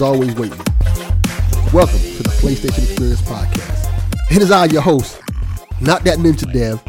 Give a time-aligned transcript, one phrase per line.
[0.00, 0.56] Is always waiting.
[1.74, 4.34] Welcome to the PlayStation Experience Podcast.
[4.34, 5.20] It is I, your host,
[5.82, 6.82] not that ninja Dev.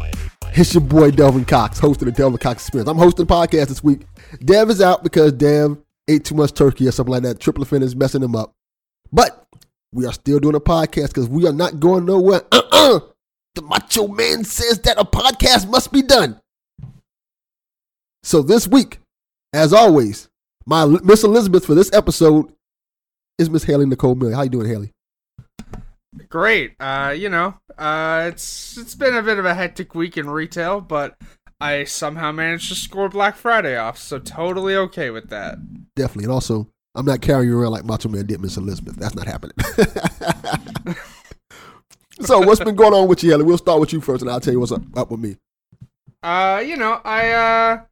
[0.54, 2.88] It's your boy Delvin Cox, host of the Delvin Cox Experience.
[2.88, 4.06] I'm hosting the podcast this week.
[4.42, 5.76] Dev is out because Dev
[6.08, 7.38] ate too much turkey or something like that.
[7.38, 8.54] Tryptophan is messing him up.
[9.12, 9.46] But
[9.92, 12.40] we are still doing a podcast because we are not going nowhere.
[12.50, 13.00] Uh-uh.
[13.56, 16.40] The Macho Man says that a podcast must be done.
[18.22, 19.00] So this week,
[19.52, 20.30] as always,
[20.64, 22.50] my Miss Elizabeth for this episode
[23.38, 24.34] is Miss Haley Nicole Miller.
[24.34, 24.92] How you doing, Haley?
[26.28, 26.74] Great.
[26.80, 30.80] Uh, you know, uh, it's it's been a bit of a hectic week in retail,
[30.80, 31.16] but
[31.60, 35.58] I somehow managed to score Black Friday off, so totally okay with that.
[35.94, 36.24] Definitely.
[36.24, 38.96] And also, I'm not carrying you around like Macho Man did Miss Elizabeth.
[38.96, 39.56] That's not happening.
[42.20, 43.44] so what's been going on with you, Haley?
[43.44, 45.36] We'll start with you first, and I'll tell you what's up, up with me.
[46.22, 47.82] Uh, you know, I uh,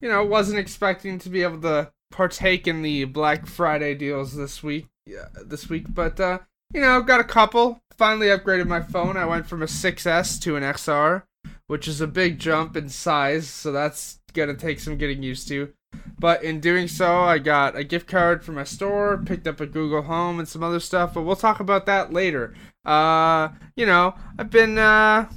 [0.00, 4.62] you know, wasn't expecting to be able to partake in the Black Friday deals this
[4.62, 4.86] week.
[5.06, 6.38] Yeah, this week, but uh,
[6.72, 7.82] you know, got a couple.
[7.96, 9.16] Finally upgraded my phone.
[9.16, 11.24] I went from a 6S to an XR,
[11.66, 15.72] which is a big jump in size, so that's gonna take some getting used to.
[16.18, 19.66] But in doing so, I got a gift card for my store, picked up a
[19.66, 22.54] Google Home and some other stuff, but we'll talk about that later.
[22.84, 25.28] Uh, you know, I've been uh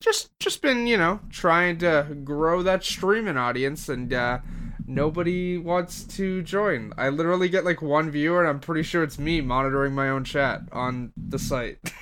[0.00, 4.38] just just been, you know, trying to grow that streaming audience and uh
[4.86, 6.92] nobody wants to join.
[6.96, 10.24] I literally get like one viewer and I'm pretty sure it's me monitoring my own
[10.24, 11.78] chat on the site.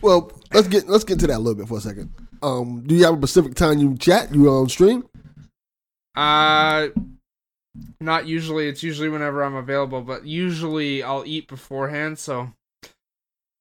[0.00, 2.12] Well, let's get let's get to that a little bit for a second.
[2.40, 4.32] Um, do you have a specific time you chat?
[4.32, 5.04] You on stream?
[6.14, 6.88] Uh
[8.00, 12.52] not usually, it's usually whenever I'm available, but usually I'll eat beforehand, so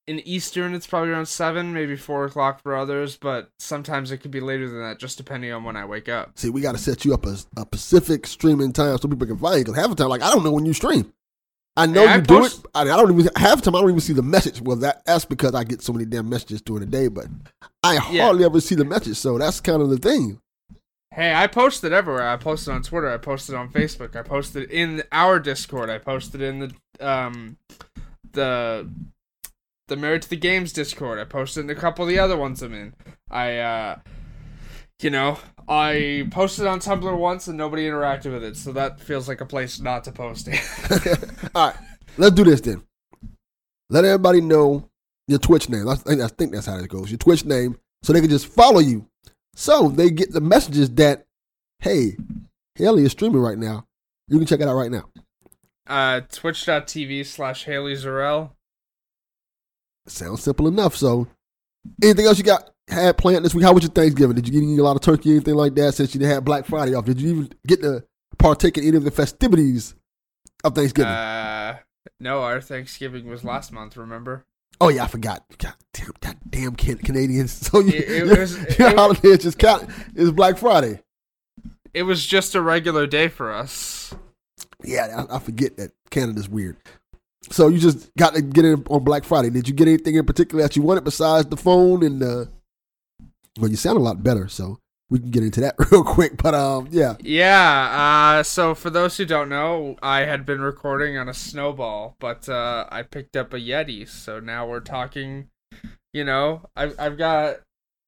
[0.07, 4.31] in Eastern it's probably around seven, maybe four o'clock for others, but sometimes it could
[4.31, 6.31] be later than that, just depending on when I wake up.
[6.35, 9.38] See, we got to set you up a, a Pacific streaming time so people can
[9.38, 9.63] find you.
[9.66, 11.12] Because half the time, like I don't know when you stream.
[11.75, 12.72] I know Yeah, I you do post- it.
[12.73, 14.62] I, I don't even half the time I don't even see the message.
[14.62, 17.28] Well, that that's because I get so many damn messages during the day, but
[17.84, 18.23] I Yeah.
[18.23, 19.17] hardly ever see the message.
[19.17, 20.40] So that's kind of the thing.
[21.13, 22.28] Hey, I posted everywhere.
[22.29, 23.09] I posted on Twitter.
[23.09, 24.16] I posted on Facebook.
[24.16, 25.90] I posted in our Discord.
[25.90, 26.72] I posted in the
[27.06, 27.57] um
[28.31, 28.90] the
[29.87, 31.19] the Married to the Games Discord.
[31.19, 32.93] I posted in a couple of the other ones I'm in.
[33.29, 33.99] I uh
[35.01, 35.37] you know,
[35.69, 39.45] I posted on Tumblr once and nobody interacted with it, so that feels like a
[39.45, 40.59] place not to post it.
[41.55, 41.75] All right,
[42.17, 42.83] let's do this then.
[43.89, 44.89] Let everybody know
[45.27, 45.87] your Twitch name.
[45.87, 47.11] I think, I think that's how it goes.
[47.11, 49.07] Your Twitch name, so they can just follow you.
[49.55, 51.25] So they get the messages that,
[51.79, 52.17] hey,
[52.75, 53.85] Haley is streaming right now.
[54.27, 55.05] You can check it out right now.
[55.85, 58.51] uh twitch.tv slash Haley Zarel.
[60.07, 60.95] Sounds simple enough.
[60.95, 61.28] So,
[62.03, 63.63] anything else you got had planned this week?
[63.66, 64.35] How was your Thanksgiving?
[64.35, 65.94] Did you get any, a lot of turkey, anything like that?
[65.94, 68.03] Since you had Black Friday off, did you even get to
[68.38, 69.96] partake in any of the festivities
[70.63, 71.12] of Thanksgiving?
[71.12, 71.78] Uh
[72.19, 74.46] no, our Thanksgiving was last month, remember?
[74.79, 75.44] oh yeah, I forgot.
[75.57, 77.51] God damn, God damn Can- Canadians.
[77.72, 81.01] So you, It- it your, was- your it- holiday is just count is Black Friday.
[81.94, 84.13] It was just a regular day for us.
[84.84, 86.78] Yeah, I, I forget that Canada's weird.
[87.49, 89.49] So you just got to get in on Black Friday.
[89.49, 92.49] Did you get anything in particular that you wanted besides the phone and the?
[93.59, 96.41] Well, you sound a lot better, so we can get into that real quick.
[96.41, 97.15] But um, yeah.
[97.19, 102.15] Yeah, uh, so for those who don't know, I had been recording on a snowball,
[102.19, 105.49] but uh, I picked up a Yeti, so now we're talking.
[106.13, 107.57] You know, I've I've got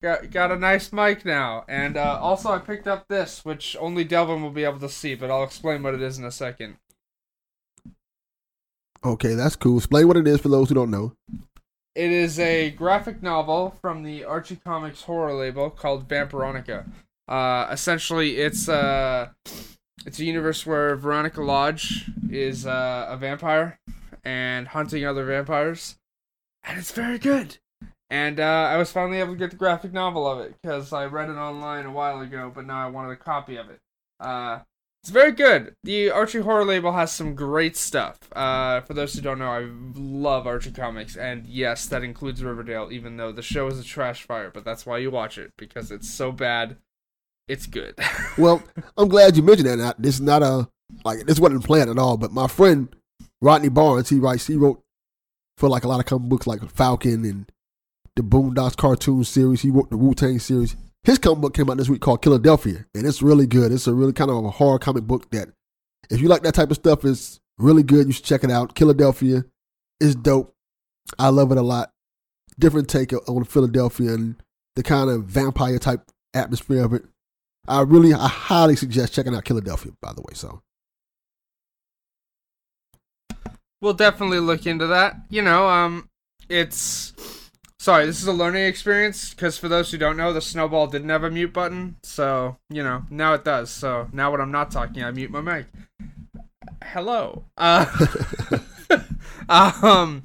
[0.01, 4.03] got got a nice mic now, and uh, also I picked up this, which only
[4.03, 6.77] Delvin will be able to see, but I'll explain what it is in a second.
[9.03, 9.77] Okay, that's cool.
[9.77, 11.13] Explain what it is for those who don't know.
[11.95, 16.89] It is a graphic novel from the Archie Comics horror label called Vampironica.
[17.27, 19.29] Uh, essentially, it's uh,
[20.05, 23.79] it's a universe where Veronica Lodge is uh, a vampire
[24.23, 25.97] and hunting other vampires,
[26.63, 27.57] and it's very good.
[28.09, 31.05] And uh, I was finally able to get the graphic novel of it because I
[31.05, 33.79] read it online a while ago, but now I wanted a copy of it.
[34.19, 34.59] Uh,
[35.01, 35.75] It's very good.
[35.83, 38.19] The Archie horror label has some great stuff.
[38.33, 39.65] Uh, for those who don't know, I
[39.95, 42.89] love Archie comics, and yes, that includes Riverdale.
[42.91, 45.89] Even though the show is a trash fire, but that's why you watch it because
[45.89, 46.77] it's so bad,
[47.47, 47.95] it's good.
[48.37, 48.63] Well,
[48.97, 50.01] I'm glad you mentioned that.
[50.01, 50.69] This is not a
[51.03, 52.15] like this wasn't planned at all.
[52.15, 52.87] But my friend
[53.41, 54.81] Rodney Barnes, he writes, he wrote
[55.57, 57.51] for like a lot of comic books like Falcon and
[58.15, 59.61] the Boondocks cartoon series.
[59.61, 60.75] He wrote the Wu Tang series.
[61.03, 63.71] His comic book came out this week called Killadelphia, and it's really good.
[63.71, 65.49] It's a really kind of a horror comic book that,
[66.09, 68.07] if you like that type of stuff, is really good.
[68.07, 68.75] You should check it out.
[68.75, 69.45] Killadelphia
[69.99, 70.53] is dope.
[71.17, 71.91] I love it a lot.
[72.59, 74.35] Different take on Philadelphia and
[74.75, 77.05] the kind of vampire type atmosphere of it.
[77.67, 79.93] I really, I highly suggest checking out Killadelphia.
[80.01, 80.61] By the way, so
[83.81, 85.15] we'll definitely look into that.
[85.29, 86.09] You know, um,
[86.49, 87.13] it's
[87.79, 91.09] sorry, this is a learning experience because for those who don't know, the snowball didn't
[91.09, 93.71] have a mute button, so you know now it does.
[93.71, 95.67] So now when I'm not talking, I mute my mic.
[96.83, 97.45] Hello.
[97.57, 97.85] Uh,
[99.49, 100.23] um,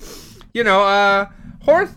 [0.52, 1.28] you know, uh,
[1.62, 1.90] horror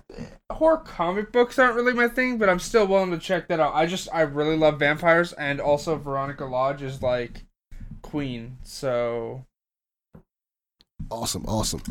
[0.52, 3.74] horror comic books aren't really my thing, but I'm still willing to check that out.
[3.76, 7.46] I just I really love vampires, and also Veronica Lodge is like
[8.02, 9.46] queen, so
[11.10, 11.82] awesome, awesome.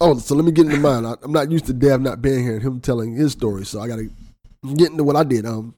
[0.00, 1.04] Oh, so let me get into mine.
[1.04, 3.80] I, I'm not used to Dev not being here and him telling his story, so
[3.80, 4.10] I got to
[4.76, 5.44] get into what I did.
[5.44, 5.74] Um,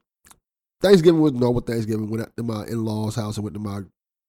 [0.81, 2.09] Thanksgiving was normal Thanksgiving.
[2.09, 3.81] Went out to my in laws' house and went to my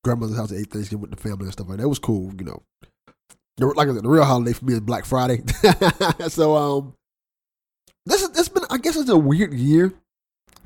[0.04, 1.84] grandmother's house and ate Thanksgiving with the family and stuff like that.
[1.84, 2.62] It was cool, you know.
[3.60, 5.44] Like I said, the real holiday for me is Black Friday.
[6.28, 6.94] so um,
[8.06, 9.94] this is this been I guess it's a weird year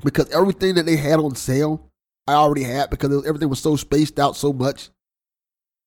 [0.02, 1.84] because everything that they had on sale
[2.26, 4.90] I already had because was- everything was so spaced out so much,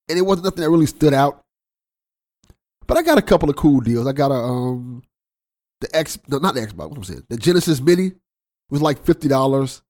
[0.09, 1.40] and it wasn't nothing that really stood out.
[2.91, 4.05] But I got a couple of cool deals.
[4.05, 5.01] I got a um
[5.79, 7.23] the X no not the Xbox, what was saying.
[7.29, 8.11] The Genesis Mini
[8.69, 9.81] was like fifty dollars.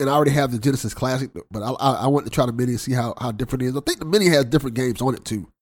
[0.00, 2.54] And I already have the Genesis Classic, but I, I I wanted to try the
[2.54, 3.76] Mini and see how, how different it is.
[3.76, 5.52] I think the Mini has different games on it too.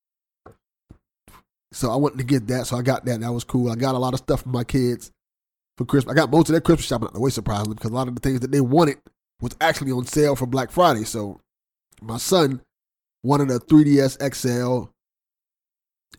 [1.73, 3.19] So I wanted to get that, so I got that.
[3.19, 3.69] That was cool.
[3.69, 5.11] I got a lot of stuff for my kids
[5.77, 6.13] for Christmas.
[6.13, 8.15] I got most of their Christmas shopping out the way, surprisingly, because a lot of
[8.15, 8.99] the things that they wanted
[9.41, 11.03] was actually on sale for Black Friday.
[11.03, 11.41] So
[12.01, 12.61] my son
[13.21, 14.94] wanted a 3DS XL,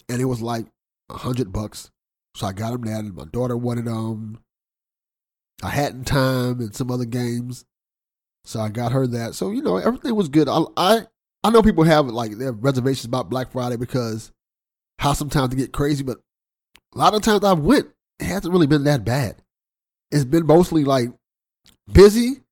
[0.08, 0.66] and it was like
[1.10, 1.90] a hundred bucks.
[2.34, 4.40] So I got them that, and my daughter wanted them.
[5.62, 7.64] A Hat in Time and some other games.
[8.44, 9.34] So I got her that.
[9.34, 10.48] So you know everything was good.
[10.48, 11.00] I I,
[11.42, 14.32] I know people have like their reservations about Black Friday because
[14.98, 16.18] how sometimes they get crazy, but
[16.94, 17.88] a lot of times I've went,
[18.18, 19.42] it hasn't really been that bad.
[20.10, 21.10] It's been mostly like
[21.92, 22.42] busy,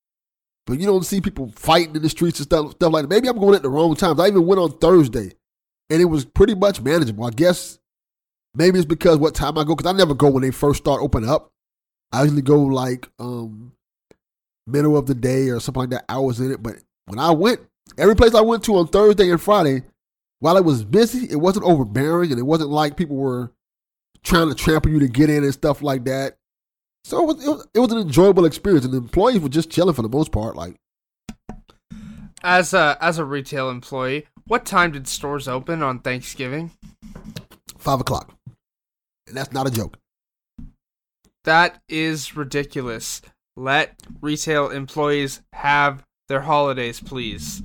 [0.67, 3.09] but you don't see people fighting in the streets and stuff, stuff like that.
[3.09, 4.21] Maybe I'm going at the wrong times.
[4.21, 5.33] I even went on Thursday,
[5.91, 7.25] and it was pretty much manageable.
[7.25, 7.79] I guess
[8.55, 11.03] maybe it's because what time I go, because I never go when they first start
[11.03, 11.51] opening up.
[12.13, 13.73] I usually go like um
[14.67, 16.63] middle of the day or something like that, hours in it.
[16.63, 16.77] But
[17.07, 17.61] when I went,
[17.99, 19.83] every place I went to on Thursday and Friday,
[20.41, 23.53] while it was busy, it wasn't overbearing and it wasn't like people were
[24.23, 26.37] trying to trample you to get in and stuff like that.
[27.05, 29.71] So it was, it was, it was an enjoyable experience, and the employees were just
[29.71, 30.57] chilling for the most part.
[30.57, 30.77] Like,
[32.43, 36.71] as a as a retail employee, what time did stores open on Thanksgiving?
[37.79, 38.35] five o'clock.
[39.27, 39.99] And that's not a joke.
[41.45, 43.21] That is ridiculous.
[43.57, 47.63] Let retail employees have their holidays, please.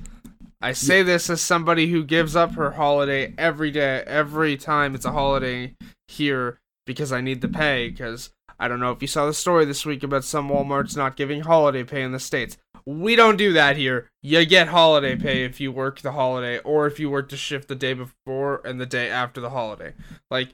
[0.60, 5.06] I say this as somebody who gives up her holiday every day, every time it's
[5.06, 5.74] a holiday
[6.08, 7.88] here because I need the pay.
[7.88, 11.16] Because I don't know if you saw the story this week about some Walmarts not
[11.16, 12.58] giving holiday pay in the States.
[12.86, 14.10] We don't do that here.
[14.22, 17.68] You get holiday pay if you work the holiday or if you work the shift
[17.68, 19.94] the day before and the day after the holiday.
[20.30, 20.50] Like,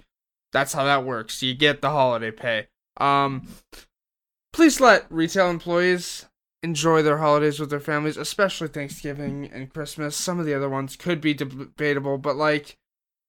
[0.52, 1.42] that's how that works.
[1.42, 2.68] You get the holiday pay.
[2.99, 3.49] Um,
[4.52, 6.26] please let retail employees
[6.62, 10.16] enjoy their holidays with their families, especially Thanksgiving and Christmas.
[10.16, 12.76] Some of the other ones could be debatable, but like,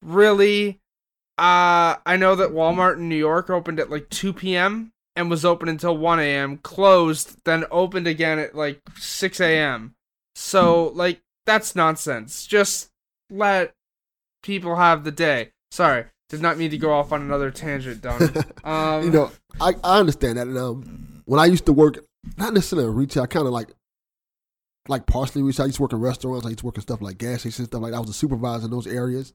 [0.01, 0.80] really,
[1.38, 4.92] uh, I know that Walmart in New York opened at like 2 p.m.
[5.18, 9.96] and was open until 1 a.m., closed, then opened again at like 6 a.m.
[10.36, 12.46] So, like, that's nonsense.
[12.46, 12.92] Just
[13.32, 13.74] let
[14.44, 15.50] people have the day.
[15.72, 18.22] Sorry, did not mean to go off on another tangent, Don.
[18.64, 20.48] Um, you know, I, I understand that.
[20.48, 22.06] And, um, when I used to work,
[22.38, 23.70] not necessarily retail, I kind of like,
[24.88, 25.64] like partially retail.
[25.64, 26.46] I used to work in restaurants.
[26.46, 27.98] I used to work in stuff like gas stations and stuff like that.
[27.98, 29.34] I was a supervisor in those areas.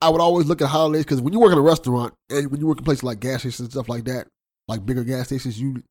[0.00, 2.60] I would always look at holidays because when you work in a restaurant and when
[2.60, 4.28] you work in places like gas stations and stuff like that,
[4.68, 5.82] like bigger gas stations, you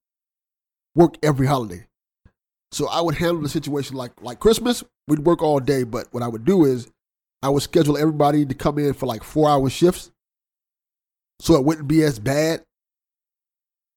[0.96, 1.86] work every holiday.
[2.72, 6.24] So I would handle the situation like like Christmas, we'd work all day, but what
[6.24, 6.89] I would do is
[7.42, 10.12] I would schedule everybody to come in for like four hour shifts
[11.39, 12.63] so it wouldn't be as bad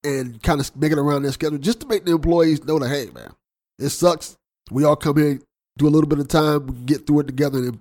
[0.05, 2.89] and kind of make it around their schedule just to make the employees know that,
[2.89, 3.33] hey, man,
[3.79, 4.37] it sucks.
[4.71, 5.41] We all come here
[5.79, 7.81] do a little bit of time, we get through it together, and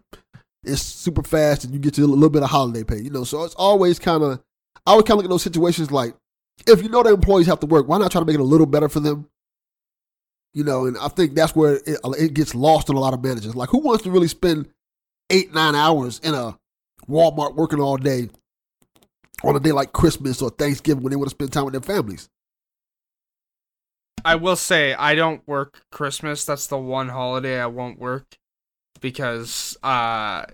[0.63, 2.99] it's super fast, and you get to a little bit of holiday pay.
[2.99, 4.41] You know, so it's always kind of
[4.85, 6.15] I would kind of look at those situations like
[6.67, 8.43] if you know the employees have to work, why not try to make it a
[8.43, 9.29] little better for them?
[10.53, 13.23] You know, and I think that's where it, it gets lost on a lot of
[13.23, 13.55] managers.
[13.55, 14.69] Like, who wants to really spend
[15.29, 16.57] eight nine hours in a
[17.09, 18.29] Walmart working all day
[19.43, 21.81] on a day like Christmas or Thanksgiving when they want to spend time with their
[21.81, 22.29] families?
[24.23, 26.45] I will say I don't work Christmas.
[26.45, 28.37] That's the one holiday I won't work
[29.01, 30.45] because uh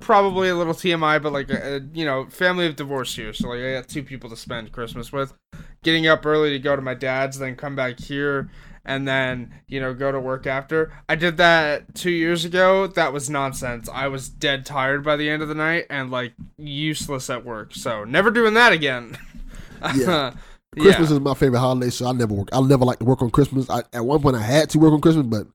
[0.00, 3.60] probably a little TMI, but like uh, you know, family of divorce here, so like
[3.60, 5.32] I got two people to spend Christmas with.
[5.82, 8.50] Getting up early to go to my dad's, then come back here,
[8.84, 10.92] and then you know go to work after.
[11.08, 12.86] I did that two years ago.
[12.86, 13.88] That was nonsense.
[13.92, 17.74] I was dead tired by the end of the night and like useless at work.
[17.74, 19.18] So never doing that again.
[19.94, 20.32] Yeah.
[20.78, 21.16] Christmas yeah.
[21.16, 22.48] is my favorite holiday, so I never work.
[22.50, 23.68] I never like to work on Christmas.
[23.68, 25.46] I, at one point, I had to work on Christmas, but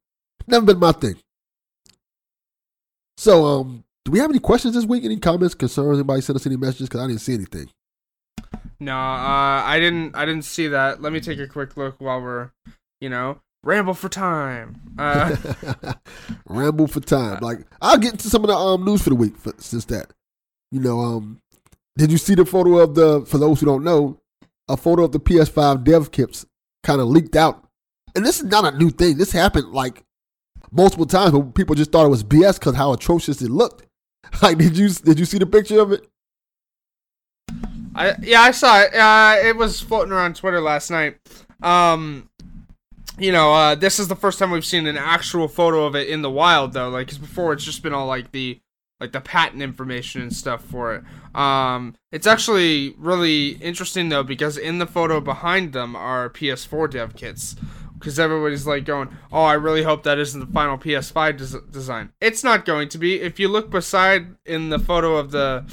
[0.47, 1.15] never been my thing.
[3.19, 5.03] So, um, do we have any questions this week?
[5.03, 5.97] Any comments, concerns?
[5.97, 6.87] Anybody send us any messages?
[6.87, 7.69] Because I didn't see anything.
[8.79, 10.15] No, uh, I didn't.
[10.15, 11.01] I didn't see that.
[11.01, 12.51] Let me take a quick look while we're,
[13.01, 14.79] you know, ramble for time.
[14.97, 15.35] Uh,
[16.47, 17.39] ramble for time.
[17.41, 20.13] Like I'll get into some of the um news for the week for, since that.
[20.71, 21.41] You know, um,
[21.97, 23.25] did you see the photo of the?
[23.25, 24.17] For those who don't know,
[24.69, 26.45] a photo of the PS5 dev kits
[26.83, 27.67] kind of leaked out,
[28.15, 29.17] and this is not a new thing.
[29.17, 30.05] This happened like
[30.71, 33.85] multiple times, but people just thought it was BS because how atrocious it looked.
[34.43, 36.07] Like, did you did you see the picture of it?
[37.95, 38.93] I yeah, I saw it.
[38.93, 41.17] Uh, it was floating around Twitter last night.
[41.63, 42.29] Um,
[43.17, 46.09] you know, uh, this is the first time we've seen an actual photo of it
[46.09, 46.89] in the wild, though.
[46.89, 48.59] Like, cause before it's just been all like the
[48.99, 51.03] like the patent information and stuff for it.
[51.35, 57.15] Um, it's actually really interesting though because in the photo behind them are PS4 dev
[57.15, 57.55] kits.
[57.99, 62.13] Because everybody's like going, oh, I really hope that isn't the final PS5 des- design.
[62.21, 63.19] It's not going to be.
[63.19, 65.65] If you look beside in the photo of the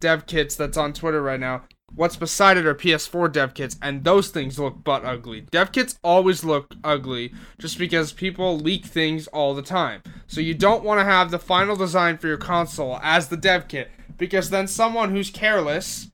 [0.00, 4.04] dev kits that's on Twitter right now, what's beside it are PS4 dev kits, and
[4.04, 5.42] those things look butt ugly.
[5.50, 10.02] Dev kits always look ugly just because people leak things all the time.
[10.26, 13.68] So you don't want to have the final design for your console as the dev
[13.68, 16.10] kit because then someone who's careless,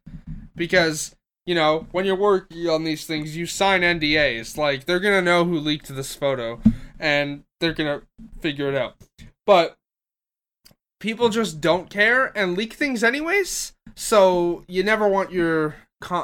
[0.57, 1.15] because
[1.49, 4.59] you know when you're working on these things, you sign NDAs.
[4.59, 6.61] Like they're gonna know who leaked this photo,
[7.01, 8.03] and they're gonna
[8.43, 8.97] figure it out.
[9.47, 9.79] But
[11.01, 13.73] people just don't care and leak things anyways.
[13.95, 15.77] So you never want your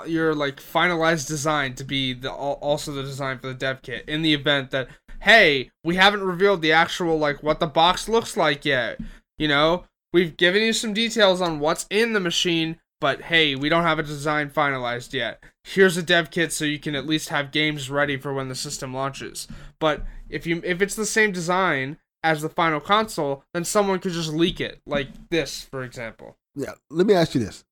[0.07, 4.21] your like finalized design to be the also the design for the dev kit in
[4.21, 4.89] the event that
[5.23, 9.01] hey we haven't revealed the actual like what the box looks like yet.
[9.39, 12.79] You know we've given you some details on what's in the machine.
[13.01, 15.43] But hey, we don't have a design finalized yet.
[15.63, 18.55] Here's a dev kit so you can at least have games ready for when the
[18.55, 19.47] system launches.
[19.79, 24.13] But if you if it's the same design as the final console, then someone could
[24.13, 26.39] just leak it, like this, for example.
[26.55, 27.65] Yeah, let me ask you this,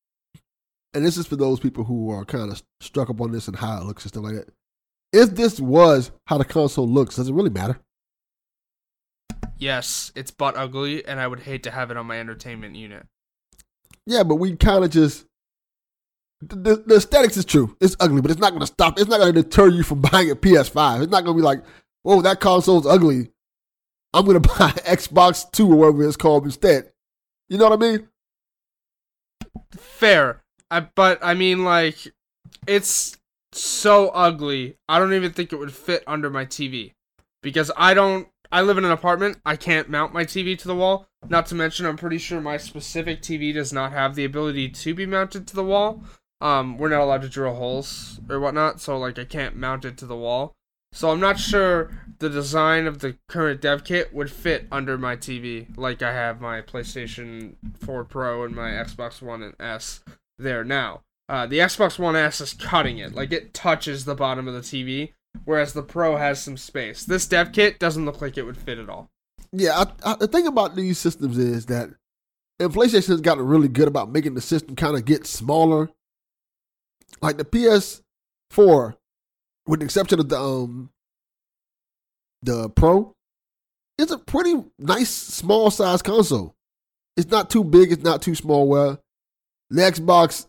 [0.92, 3.56] and this is for those people who are kind of stuck up on this and
[3.56, 4.50] how it looks and stuff like that.
[5.12, 7.78] If this was how the console looks, does it really matter?
[9.56, 13.06] Yes, it's butt ugly, and I would hate to have it on my entertainment unit.
[14.06, 15.26] Yeah, but we kind of just
[16.40, 17.76] the, the, aesthetics is true.
[17.80, 18.98] It's ugly, but it's not going to stop.
[18.98, 21.02] It's not going to deter you from buying a PS5.
[21.02, 21.62] It's not going to be like,
[22.02, 23.32] "Whoa, that console's ugly.
[24.14, 26.92] I'm gonna buy Xbox Two or whatever it's called instead.
[27.48, 28.08] You know what I mean?
[29.72, 32.12] Fair, I, but I mean like
[32.66, 33.16] it's
[33.52, 34.76] so ugly.
[34.88, 36.92] I don't even think it would fit under my TV
[37.42, 38.28] because I don't.
[38.52, 39.38] I live in an apartment.
[39.46, 41.06] I can't mount my TV to the wall.
[41.26, 44.94] Not to mention, I'm pretty sure my specific TV does not have the ability to
[44.94, 46.04] be mounted to the wall.
[46.42, 49.96] Um, we're not allowed to drill holes or whatnot, so like I can't mount it
[49.98, 50.54] to the wall.
[50.92, 55.16] So I'm not sure the design of the current dev kit would fit under my
[55.16, 60.00] TV, like I have my PlayStation 4 Pro and my Xbox One and S
[60.38, 61.00] there now.
[61.26, 64.60] Uh, the Xbox One S is cutting it, like it touches the bottom of the
[64.60, 67.04] TV, whereas the Pro has some space.
[67.04, 69.10] This dev kit doesn't look like it would fit at all.
[69.52, 71.90] Yeah, I, I, the thing about these systems is that
[72.58, 75.90] and PlayStation has gotten really good about making the system kind of get smaller.
[77.20, 78.94] Like the PS4
[79.66, 80.90] with the exception of the um
[82.42, 83.14] the Pro,
[83.98, 86.54] it's a pretty nice small size console.
[87.16, 88.68] It's not too big, it's not too small.
[88.68, 89.00] Well,
[89.70, 90.46] the Xbox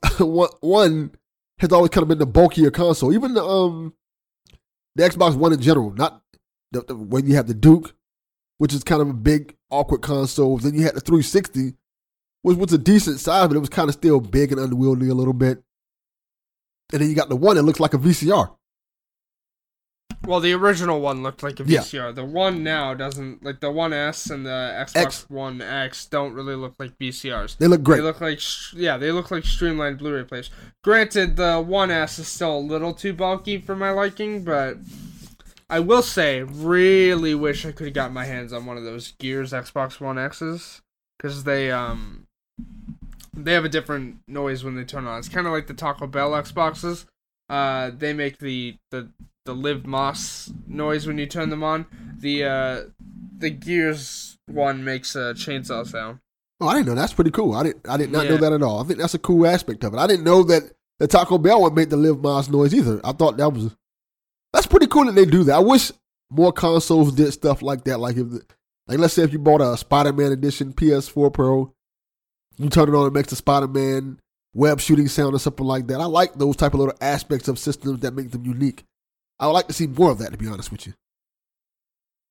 [0.61, 1.11] One
[1.59, 3.13] has always kind of been the bulkier console.
[3.13, 3.93] Even the um
[4.95, 6.21] the Xbox One in general, not
[6.71, 7.93] the, the when you have the Duke,
[8.57, 10.57] which is kind of a big awkward console.
[10.57, 11.73] Then you had the 360,
[12.41, 15.15] which was a decent size, but it was kind of still big and unwieldy a
[15.15, 15.63] little bit.
[16.91, 18.55] And then you got the one that looks like a VCR.
[20.25, 21.79] Well, the original one looked like a Yeah.
[21.81, 22.13] VCR.
[22.15, 23.43] The one now doesn't.
[23.43, 25.25] Like the One S and the Xbox X.
[25.29, 27.57] One X don't really look like VCRs.
[27.57, 27.97] They look great.
[27.97, 30.49] They look like sh- yeah, they look like streamlined Blu-ray players.
[30.83, 34.77] Granted, the One S is still a little too bulky for my liking, but
[35.69, 39.13] I will say, really wish I could have gotten my hands on one of those
[39.19, 40.81] Gears Xbox One X's
[41.17, 42.27] because they um
[43.35, 45.19] they have a different noise when they turn on.
[45.19, 47.05] It's kind of like the Taco Bell Xboxes.
[47.49, 49.09] Uh, they make the the
[49.45, 51.85] the Live Más noise when you turn them on.
[52.17, 52.81] The uh
[53.37, 56.19] the Gears one makes a chainsaw sound.
[56.61, 56.95] Oh, I didn't know.
[56.95, 57.53] That's pretty cool.
[57.53, 57.87] I didn't.
[57.89, 58.81] I did not know that at all.
[58.81, 59.97] I think that's a cool aspect of it.
[59.97, 63.01] I didn't know that the Taco Bell one made the Live Más noise either.
[63.03, 63.75] I thought that was.
[64.53, 65.55] That's pretty cool that they do that.
[65.55, 65.91] I wish
[66.29, 67.99] more consoles did stuff like that.
[67.99, 68.41] Like if, the,
[68.87, 71.73] like let's say if you bought a Spider-Man edition PS4 Pro,
[72.57, 74.19] you turn it on, it makes the Spider-Man
[74.53, 75.99] web shooting sound or something like that.
[75.99, 78.83] I like those type of little aspects of systems that make them unique.
[79.43, 80.31] I would like to see more of that.
[80.31, 80.93] To be honest with you.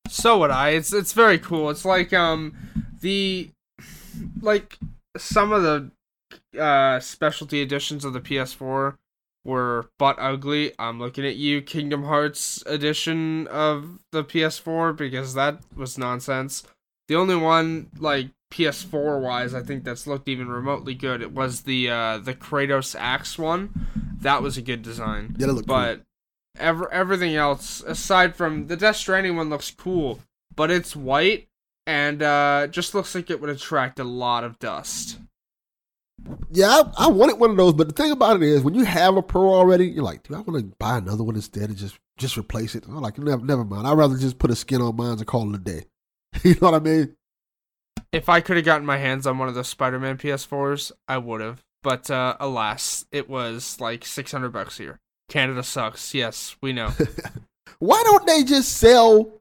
[0.09, 0.71] So would I.
[0.71, 1.69] It's it's very cool.
[1.69, 2.57] It's like um
[3.03, 3.51] the
[4.41, 4.79] like
[5.19, 5.91] some of the
[6.59, 8.97] uh specialty editions of the PS4
[9.45, 10.73] were butt ugly.
[10.79, 16.63] I'm looking at you, Kingdom Hearts edition of the PS4 because that was nonsense.
[17.09, 21.21] The only one like PS4 wise, I think that's looked even remotely good.
[21.21, 23.87] It was the uh the Kratos Axe one.
[24.23, 25.37] That was a good design.
[25.39, 25.99] Yeah, that look cool.
[26.59, 30.21] Ever everything else aside from the Death Stranding one looks cool,
[30.55, 31.49] but it's white
[31.87, 35.19] and uh just looks like it would attract a lot of dust.
[36.51, 38.85] Yeah, I, I wanted one of those, but the thing about it is, when you
[38.85, 41.77] have a Pro already, you're like, do I want to buy another one instead and
[41.77, 42.87] just just replace it?
[42.87, 43.87] I'm like, never, never mind.
[43.87, 45.85] I'd rather just put a skin on mine and call it a day.
[46.43, 47.17] you know what I mean?
[48.13, 51.41] If I could have gotten my hands on one of those Spider-Man PS4s, I would
[51.41, 51.63] have.
[51.83, 55.01] But uh alas, it was like 600 bucks here.
[55.33, 56.13] Canada sucks.
[56.13, 56.91] Yes, we know.
[57.79, 59.41] Why don't they just sell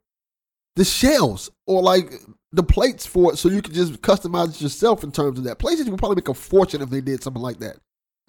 [0.78, 2.14] the shells or like
[2.54, 5.60] the plates for it so you can just customize it yourself in terms of that?
[5.60, 7.76] Places would probably make a fortune if they did something like that.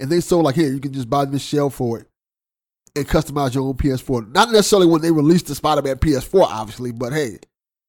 [0.00, 2.08] And they sold like, here, you can just buy this shell for it
[2.96, 4.32] and customize your own PS4.
[4.34, 7.38] Not necessarily when they released the Spider-Man PS4, obviously, but hey,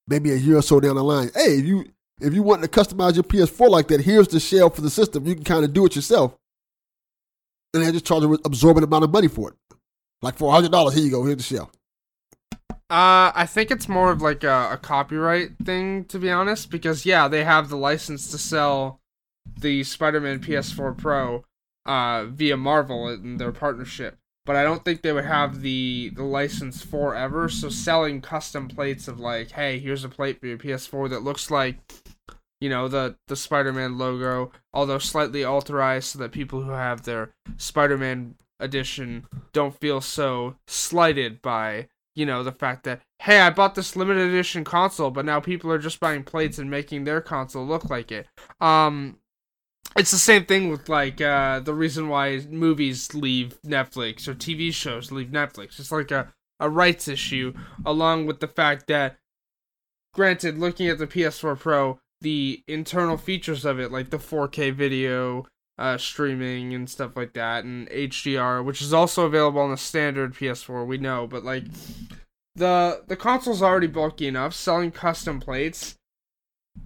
[0.08, 1.32] maybe a year or so down the line.
[1.34, 1.86] Hey, if you
[2.22, 5.26] if you want to customize your PS4 like that, here's the shell for the system.
[5.26, 6.38] You can kind of do it yourself.
[7.74, 9.56] And they just charge an absorbent amount of money for it.
[10.24, 11.70] Like for hundred dollars, here you go, here's the shell.
[12.90, 17.06] Uh, I think it's more of like a, a copyright thing, to be honest, because
[17.06, 19.02] yeah, they have the license to sell
[19.60, 21.44] the Spider-Man PS4 Pro
[21.86, 26.24] uh, via Marvel in their partnership, but I don't think they would have the the
[26.24, 27.50] license forever.
[27.50, 31.52] So selling custom plates of like, hey, here's a plate for your PS4 that looks
[31.52, 31.80] like,
[32.62, 37.32] you know, the the Spider-Man logo, although slightly alterized so that people who have their
[37.58, 43.76] Spider-Man edition don't feel so slighted by you know the fact that hey i bought
[43.76, 47.66] this limited edition console but now people are just buying plates and making their console
[47.66, 48.28] look like it.
[48.62, 49.18] Um
[49.96, 54.74] it's the same thing with like uh the reason why movies leave netflix or tv
[54.74, 55.80] shows leave netflix.
[55.80, 57.54] It's like a, a rights issue
[57.86, 59.18] along with the fact that
[60.14, 65.46] granted looking at the ps4 pro the internal features of it like the 4k video
[65.78, 70.34] uh, streaming and stuff like that, and HDR, which is also available on the standard
[70.34, 70.86] PS4.
[70.86, 71.66] We know, but like
[72.56, 74.54] the the console's already bulky enough.
[74.54, 75.96] Selling custom plates,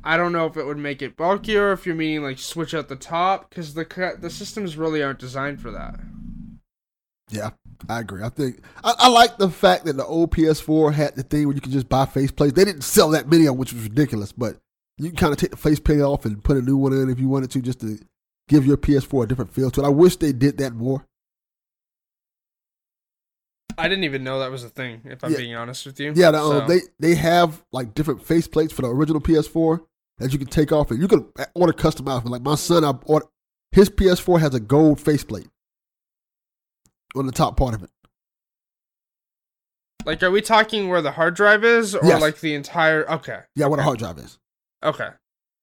[0.03, 1.73] I don't know if it would make it bulkier.
[1.73, 5.61] If you're meaning like switch out the top, because the the systems really aren't designed
[5.61, 5.99] for that.
[7.29, 7.49] Yeah,
[7.89, 8.23] I agree.
[8.23, 11.55] I think I, I like the fact that the old PS4 had the thing where
[11.55, 12.55] you could just buy faceplates.
[12.55, 14.57] They didn't sell that many of which was ridiculous, but
[14.97, 17.09] you can kind of take the face faceplate off and put a new one in
[17.09, 17.99] if you wanted to, just to
[18.47, 19.85] give your PS4 a different feel to it.
[19.85, 21.05] I wish they did that more.
[23.77, 25.01] I didn't even know that was a thing.
[25.05, 25.37] If I'm Yeah.
[25.37, 26.13] being honest with you.
[26.15, 29.85] Yeah, the, um, So- they they have like different faceplates for the original PS4
[30.17, 32.25] that you can take off and you can order customized.
[32.27, 33.27] Like my son, I ordered
[33.71, 35.49] his PS4 has a gold faceplate
[37.15, 37.89] on the top part of it.
[40.05, 42.21] like, are we talking where the hard drive is, or Yes.
[42.21, 43.05] like the entire?
[43.11, 43.85] Okay, Yeah, what a Okay.
[43.87, 44.39] hard drive is.
[44.81, 45.09] okay,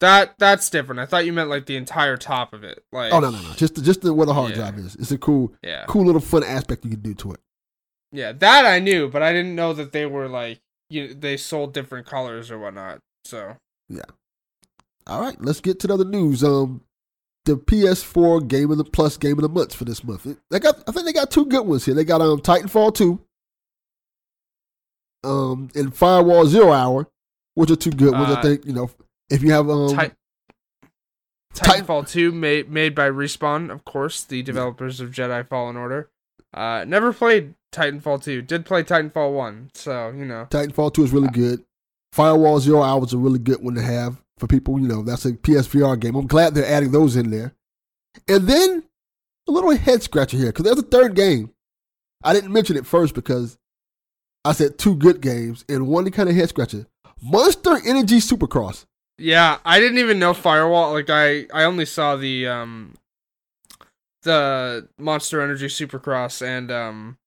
[0.00, 1.00] that that's different.
[1.00, 2.84] I thought you meant like the entire top of it.
[2.92, 4.56] Like, Oh no no no, just the, just the, what a hard Yeah.
[4.56, 4.96] drive is.
[4.96, 5.84] It's a cool yeah.
[5.88, 7.40] cool little fun aspect you can do to it.
[8.12, 11.14] Yeah, that I knew, but I didn't know that they were like you.
[11.14, 12.98] They sold different colors or whatnot.
[13.24, 13.56] So
[13.88, 14.02] yeah.
[15.06, 16.42] All right, let's get to the other news.
[16.42, 16.82] Um,
[17.44, 20.26] the PS4 game of the plus game of the month for this month.
[20.50, 21.94] They got, I think they got two good ones here.
[21.94, 23.20] They got um Titanfall two,
[25.22, 27.08] um, and Firewall Zero Hour,
[27.54, 28.34] which are two good ones.
[28.34, 28.90] I Uh, think you know
[29.34, 30.16] if you have um Titan-
[31.54, 36.10] Titanfall two made made by Respawn, of course, the developers of Jedi Fallen Order.
[36.52, 38.42] Uh, never played Titanfall 2.
[38.42, 40.46] Did play Titanfall 1, so, you know.
[40.50, 41.64] Titanfall 2 is really good.
[42.12, 44.78] Firewall Zero Hour is a really good one to have for people.
[44.78, 46.14] You know, that's a PSVR game.
[46.14, 47.54] I'm glad they're adding those in there.
[48.28, 48.84] And then
[49.48, 51.50] a little head scratcher here because there's a third game.
[52.22, 53.58] I didn't mention it first because
[54.44, 56.86] I said two good games and one kind of head scratcher.
[57.20, 58.84] Monster Energy Supercross.
[59.18, 60.92] Yeah, I didn't even know Firewall.
[60.92, 62.94] Like I, I only saw the um,
[64.22, 67.18] the Monster Energy Supercross and um,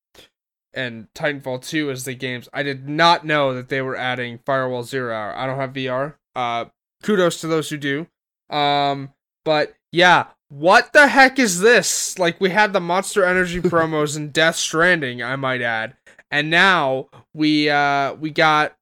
[0.74, 2.48] and Titanfall 2 as the games.
[2.52, 5.36] I did not know that they were adding Firewall Zero Hour.
[5.36, 6.14] I don't have VR.
[6.36, 6.66] Uh,
[7.02, 8.06] kudos to those who do.
[8.50, 9.12] Um,
[9.44, 12.18] but yeah, what the heck is this?
[12.18, 15.96] Like we had the Monster Energy promos in Death Stranding, I might add,
[16.30, 18.76] and now we uh we got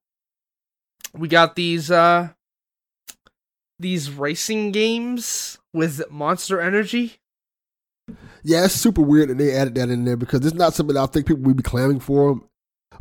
[1.13, 2.29] we got these uh
[3.79, 7.19] these racing games with Monster Energy.
[8.43, 11.05] Yeah, it's super weird that they added that in there because it's not something I
[11.07, 12.39] think people would be clamming for.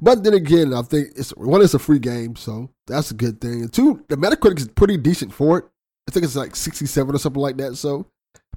[0.00, 3.40] But then again, I think it's one, it's a free game, so that's a good
[3.40, 3.62] thing.
[3.62, 5.64] And two, the Metacritic is pretty decent for it.
[6.08, 7.76] I think it's like 67 or something like that.
[7.76, 8.06] So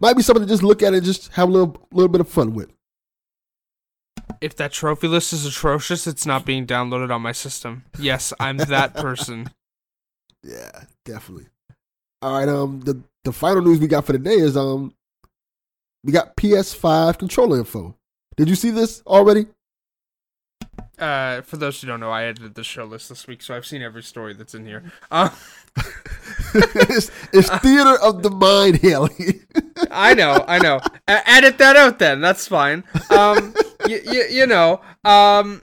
[0.01, 2.29] might be something to just look at and just have a little little bit of
[2.29, 2.71] fun with.
[4.41, 7.85] If that trophy list is atrocious, it's not being downloaded on my system.
[7.97, 9.51] Yes, I'm that person.
[10.41, 11.47] Yeah, definitely.
[12.21, 14.93] All right, um, the the final news we got for today is um,
[16.03, 17.95] we got PS5 controller info.
[18.37, 19.47] Did you see this already?
[20.97, 23.65] Uh, for those who don't know, I edited the show list this week, so I've
[23.65, 24.91] seen every story that's in here.
[25.09, 25.29] Uh,
[26.55, 29.41] it's, it's theater of the mind, Haley.
[29.91, 30.81] I know, I know.
[31.07, 32.19] A- edit that out, then.
[32.19, 32.83] That's fine.
[33.09, 33.53] Um,
[33.85, 35.61] y- y- you know, um,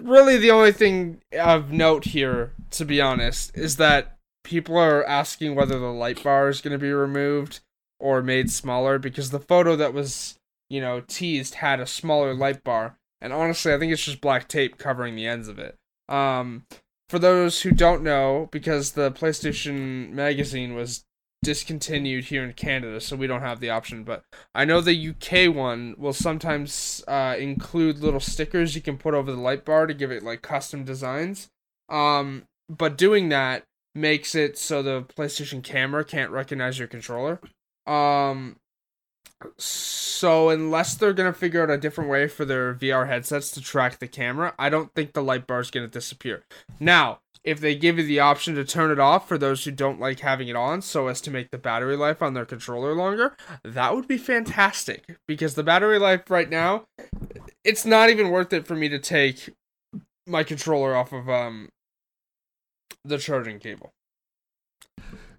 [0.00, 4.13] really, the only thing of note here, to be honest, is that
[4.44, 7.60] people are asking whether the light bar is going to be removed
[7.98, 12.62] or made smaller because the photo that was, you know, teased had a smaller light
[12.62, 12.96] bar.
[13.20, 15.76] And honestly, I think it's just black tape covering the ends of it.
[16.08, 16.66] Um,
[17.08, 21.04] for those who don't know, because the PlayStation Magazine was
[21.42, 24.04] discontinued here in Canada, so we don't have the option.
[24.04, 29.14] But I know the UK one will sometimes uh, include little stickers you can put
[29.14, 31.48] over the light bar to give it like custom designs.
[31.88, 37.40] Um, but doing that makes it so the PlayStation camera can't recognize your controller.
[37.86, 38.56] Um,
[39.58, 43.98] so unless they're gonna figure out a different way for their VR headsets to track
[43.98, 46.44] the camera, I don't think the light bar is gonna disappear.
[46.80, 50.00] Now, if they give you the option to turn it off for those who don't
[50.00, 53.36] like having it on so as to make the battery life on their controller longer,
[53.62, 56.84] that would be fantastic because the battery life right now
[57.64, 59.50] it's not even worth it for me to take
[60.26, 61.68] my controller off of um
[63.04, 63.92] the charging cable.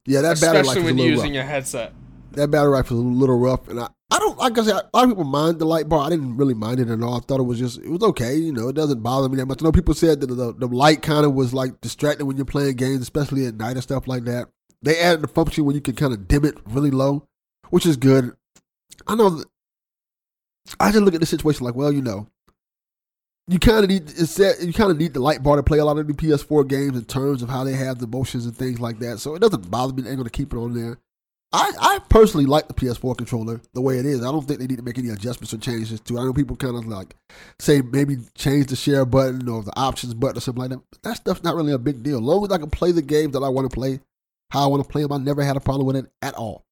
[0.06, 1.43] Yeah, that battery Especially when using rough.
[1.43, 1.93] a headset.
[2.34, 4.75] That battery life is a little rough, and I, I don't like I said.
[4.75, 6.06] A lot of people mind the light bar.
[6.06, 7.17] I didn't really mind it at all.
[7.17, 8.36] I thought it was just it was okay.
[8.36, 9.62] You know, it doesn't bother me that much.
[9.62, 12.45] I know people said that the, the light kind of was like distracting when you're
[12.45, 14.49] playing games, especially at night and stuff like that.
[14.82, 17.25] They added the function where you can kind of dim it really low,
[17.69, 18.36] which is good.
[19.08, 19.30] I know.
[19.30, 19.47] That,
[20.80, 22.28] I just look at the situation like, well, you know,
[23.47, 25.86] you kind of need it's you kind of need the light bar to play a
[25.86, 28.79] lot of the PS4 games in terms of how they have the motions and things
[28.79, 29.19] like that.
[29.19, 30.01] So it doesn't bother me.
[30.01, 30.97] They're going to keep it on there.
[31.53, 34.21] I, I personally like the PS4 controller the way it is.
[34.21, 36.19] I don't think they need to make any adjustments or changes to it.
[36.19, 37.15] I know people kind of like
[37.60, 40.81] say maybe change the share button or the options button or something like that.
[40.91, 42.17] But that stuff's not really a big deal.
[42.17, 44.01] As long as I can play the games that I want to play,
[44.49, 46.64] how I want to play them, I never had a problem with it at all.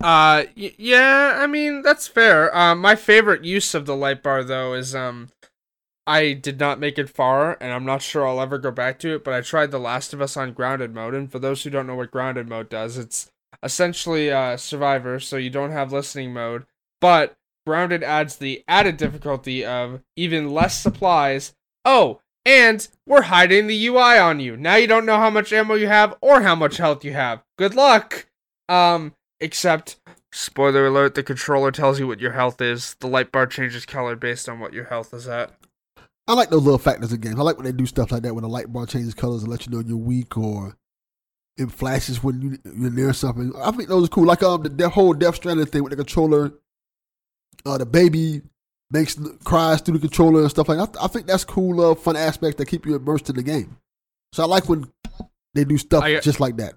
[0.00, 2.56] Uh, y- yeah, I mean that's fair.
[2.56, 5.28] Um, my favorite use of the light bar though is um,
[6.06, 9.14] I did not make it far, and I'm not sure I'll ever go back to
[9.16, 9.24] it.
[9.24, 11.86] But I tried The Last of Us on grounded mode, and for those who don't
[11.86, 13.30] know what grounded mode does, it's
[13.62, 16.64] essentially uh Survivor, so you don't have listening mode,
[17.00, 17.36] but
[17.66, 21.54] grounded adds the added difficulty of even less supplies.
[21.84, 24.56] Oh, and we're hiding the UI on you.
[24.56, 27.42] Now you don't know how much ammo you have or how much health you have.
[27.58, 28.26] Good luck.
[28.66, 29.96] Um, except
[30.32, 32.94] spoiler alert, the controller tells you what your health is.
[33.00, 35.52] The light bar changes color based on what your health is at.
[36.28, 37.38] I like those little factors in games.
[37.38, 39.50] I like when they do stuff like that when the light bar changes colors and
[39.50, 40.76] let you know you're weak or
[41.56, 43.52] it flashes when you, you're near something.
[43.56, 44.26] I think those are cool.
[44.26, 46.52] Like um the, the whole Death Stranding thing with the controller,
[47.66, 48.42] uh, the baby
[48.92, 51.00] makes cries through the controller and stuff like that.
[51.00, 53.76] I, I think that's cool, uh, fun aspects that keep you immersed in the game.
[54.32, 54.90] So I like when
[55.54, 56.74] they do stuff I- just like that.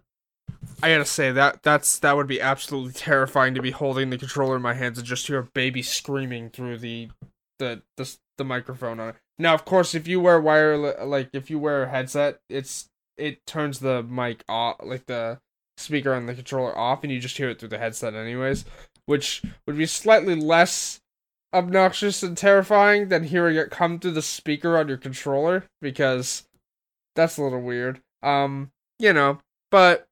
[0.84, 4.58] I gotta say that that's that would be absolutely terrifying to be holding the controller
[4.58, 7.10] in my hands and just hear a baby screaming through the
[7.58, 9.16] the the, the microphone on it.
[9.40, 13.46] Now, of course, if you wear wire like if you wear a headset, it's it
[13.46, 15.40] turns the mic off, like the
[15.78, 18.66] speaker on the controller off, and you just hear it through the headset anyways,
[19.06, 21.00] which would be slightly less
[21.54, 26.44] obnoxious and terrifying than hearing it come through the speaker on your controller because
[27.16, 28.02] that's a little weird.
[28.22, 29.40] Um, you know,
[29.72, 30.10] but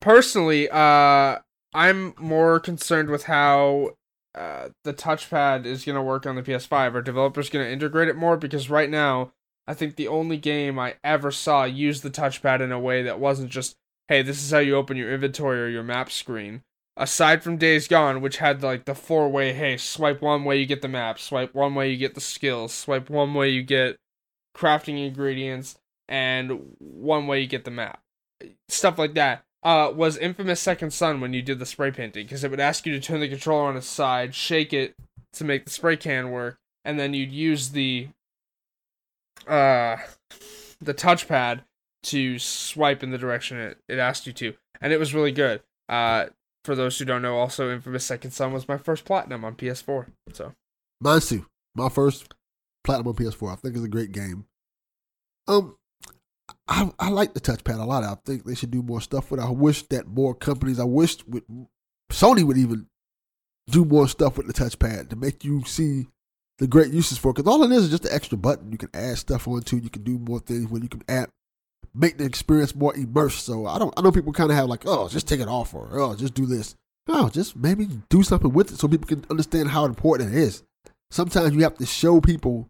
[0.00, 1.38] personally, uh,
[1.74, 3.96] I'm more concerned with how
[4.34, 6.94] uh, the touchpad is going to work on the PS5.
[6.94, 8.36] Are developers going to integrate it more?
[8.36, 9.32] Because right now,
[9.66, 13.18] I think the only game I ever saw use the touchpad in a way that
[13.18, 13.76] wasn't just,
[14.08, 16.62] hey, this is how you open your inventory or your map screen.
[16.98, 20.66] Aside from Days Gone, which had like the four way, hey, swipe one way you
[20.66, 23.96] get the map, swipe one way you get the skills, swipe one way you get
[24.56, 25.76] crafting ingredients,
[26.08, 28.00] and one way you get the map.
[28.68, 29.45] Stuff like that.
[29.62, 32.86] Uh, was Infamous Second Son when you did the spray painting, because it would ask
[32.86, 34.94] you to turn the controller on its side, shake it
[35.32, 38.08] to make the spray can work, and then you'd use the
[39.48, 39.96] uh
[40.80, 41.62] the touchpad
[42.02, 44.54] to swipe in the direction it, it asked you to.
[44.80, 45.62] And it was really good.
[45.88, 46.26] Uh
[46.64, 50.06] for those who don't know, also Infamous Second Son was my first platinum on PS4.
[50.32, 50.52] So
[51.00, 51.46] Mine too.
[51.74, 52.34] My first
[52.84, 53.52] platinum on PS4.
[53.52, 54.46] I think it's a great game.
[55.48, 55.75] Um,
[56.68, 58.04] I I like the touchpad a lot.
[58.04, 59.44] I think they should do more stuff with it.
[59.44, 60.80] I wish that more companies.
[60.80, 61.44] I wish with
[62.10, 62.86] Sony would even
[63.68, 66.06] do more stuff with the touchpad to make you see
[66.58, 67.34] the great uses for it.
[67.34, 69.76] Because all it is is just an extra button you can add stuff onto.
[69.76, 71.28] You can do more things when you can add
[71.94, 73.44] make the experience more immersed.
[73.44, 75.74] So I don't I know people kind of have like oh just take it off
[75.74, 76.74] or oh just do this.
[77.08, 80.64] No, just maybe do something with it so people can understand how important it is.
[81.10, 82.68] Sometimes you have to show people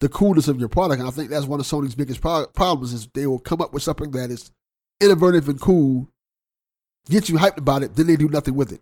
[0.00, 2.92] the coolness of your product, and I think that's one of Sony's biggest pro- problems
[2.92, 4.50] is they will come up with something that is
[5.00, 6.08] innovative and cool,
[7.08, 8.80] get you hyped about it, then they do nothing with it.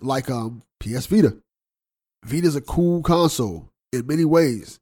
[0.00, 1.36] Like um PS Vita.
[2.24, 4.80] Vita's a cool console in many ways,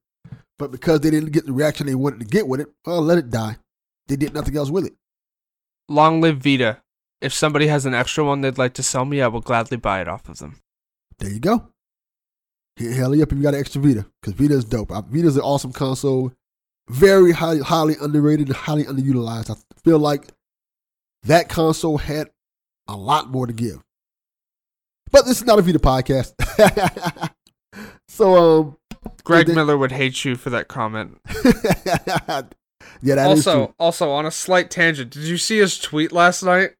[0.58, 3.18] but because they didn't get the reaction they wanted to get with it, well, let
[3.18, 3.56] it die.
[4.06, 4.94] They did nothing else with it.
[5.88, 6.82] long live Vita.
[7.20, 10.00] If somebody has an extra one they'd like to sell me, I will gladly buy
[10.00, 10.60] it off of them.
[11.18, 11.68] There you go.
[12.76, 14.90] Hit Haley up if you got an extra Vita, because Vita is dope.
[14.90, 16.32] Vita is an awesome console,
[16.88, 19.50] very highly, highly underrated and highly underutilized.
[19.50, 19.54] I
[19.84, 20.28] feel like
[21.24, 22.30] that console had
[22.88, 23.82] a lot more to give.
[25.10, 26.32] But this is not a Vita podcast.
[28.08, 28.76] so, um,
[29.24, 31.18] Greg they- Miller would hate you for that comment.
[33.02, 33.74] yeah, that is also, true.
[33.78, 36.70] also on a slight tangent, did you see his tweet last night?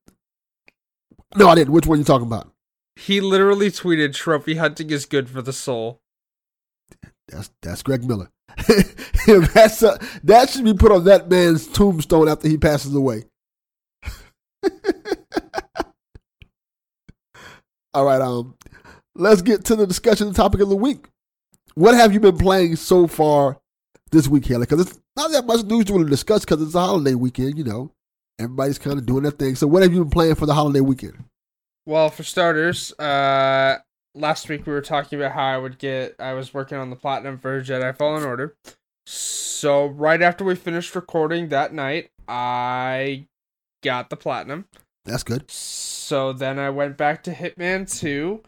[1.37, 1.73] No, I didn't.
[1.73, 2.52] Which one are you talking about?
[2.97, 6.01] He literally tweeted, "Trophy hunting is good for the soul."
[7.29, 8.31] That's that's Greg Miller.
[9.55, 13.25] that's a, that should be put on that man's tombstone after he passes away.
[17.95, 18.55] All right, um,
[19.15, 21.07] let's get to the discussion the topic of the week.
[21.75, 23.59] What have you been playing so far
[24.11, 24.61] this week, Haley?
[24.61, 27.57] Because it's not that much news to really discuss because it's a holiday weekend.
[27.57, 27.93] You know,
[28.39, 29.57] everybody's kind of doing their thing.
[29.57, 31.25] So, what have you been playing for the holiday weekend?
[31.85, 33.79] Well, for starters, uh,
[34.15, 36.15] last week we were talking about how I would get.
[36.19, 38.55] I was working on the platinum for Jedi Fallen Order.
[39.05, 43.27] So right after we finished recording that night, I
[43.83, 44.67] got the platinum.
[45.05, 45.51] That's good.
[45.51, 48.41] So then I went back to Hitman 2,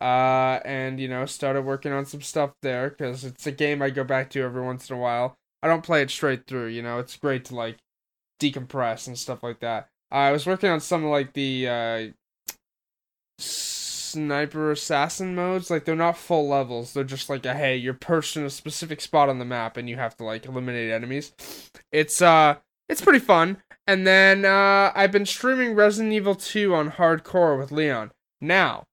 [0.00, 3.90] uh, and you know started working on some stuff there because it's a game I
[3.90, 5.36] go back to every once in a while.
[5.62, 6.98] I don't play it straight through, you know.
[7.00, 7.76] It's great to like
[8.40, 9.88] decompress and stuff like that.
[10.10, 12.06] I was working on some like the uh,
[13.38, 15.70] sniper assassin modes.
[15.70, 16.92] Like they're not full levels.
[16.92, 19.88] They're just like a hey, you're perched in a specific spot on the map and
[19.88, 21.32] you have to like eliminate enemies.
[21.92, 22.56] It's uh,
[22.88, 23.58] it's pretty fun.
[23.86, 28.12] And then uh, I've been streaming Resident Evil 2 on hardcore with Leon.
[28.40, 28.84] Now,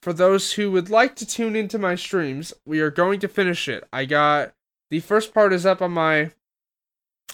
[0.00, 3.68] for those who would like to tune into my streams, we are going to finish
[3.68, 3.86] it.
[3.92, 4.54] I got
[4.90, 6.30] the first part is up on my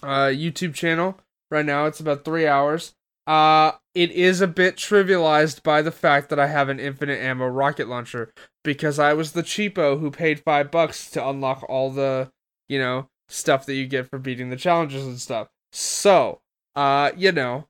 [0.03, 1.87] uh, YouTube channel right now.
[1.87, 2.95] It's about three hours.
[3.27, 7.47] Uh, it is a bit trivialized by the fact that I have an infinite ammo
[7.47, 8.33] rocket launcher
[8.65, 12.31] because I was the cheapo who paid five bucks to unlock all the,
[12.69, 15.49] you know, stuff that you get for beating the challenges and stuff.
[15.73, 16.41] So,
[16.75, 17.69] uh, you know,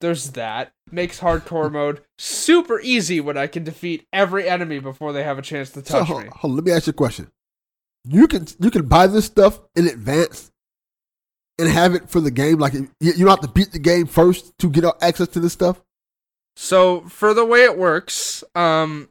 [0.00, 0.72] there's that.
[0.90, 5.42] Makes hardcore mode super easy when I can defeat every enemy before they have a
[5.42, 6.28] chance to So touch hold, me.
[6.32, 7.30] hold let me ask you a question.
[8.04, 10.50] You can you can buy this stuff in advance
[11.58, 12.58] and have it for the game.
[12.58, 15.52] Like you, you don't have to beat the game first to get access to this
[15.52, 15.82] stuff.
[16.56, 19.08] So for the way it works, um,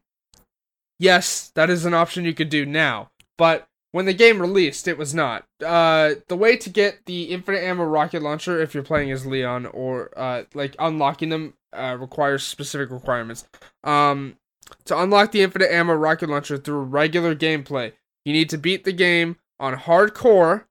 [0.99, 3.09] yes, that is an option you could do now.
[3.37, 5.45] But when the game released, it was not.
[5.63, 9.67] Uh, the way to get the infinite ammo rocket launcher, if you're playing as Leon,
[9.67, 13.45] or uh, like unlocking them, uh, requires specific requirements.
[13.83, 14.37] Um,
[14.85, 17.93] to unlock the infinite ammo rocket launcher through regular gameplay,
[18.25, 20.65] you need to beat the game on hardcore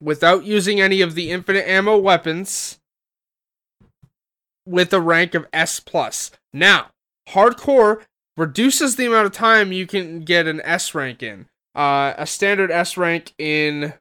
[0.00, 2.78] without using any of the infinite ammo weapons
[4.66, 6.30] with a rank of S plus.
[6.52, 6.90] Now,
[7.28, 8.02] hardcore
[8.36, 11.46] reduces the amount of time you can get an S rank in.
[11.74, 13.92] Uh, a standard S rank in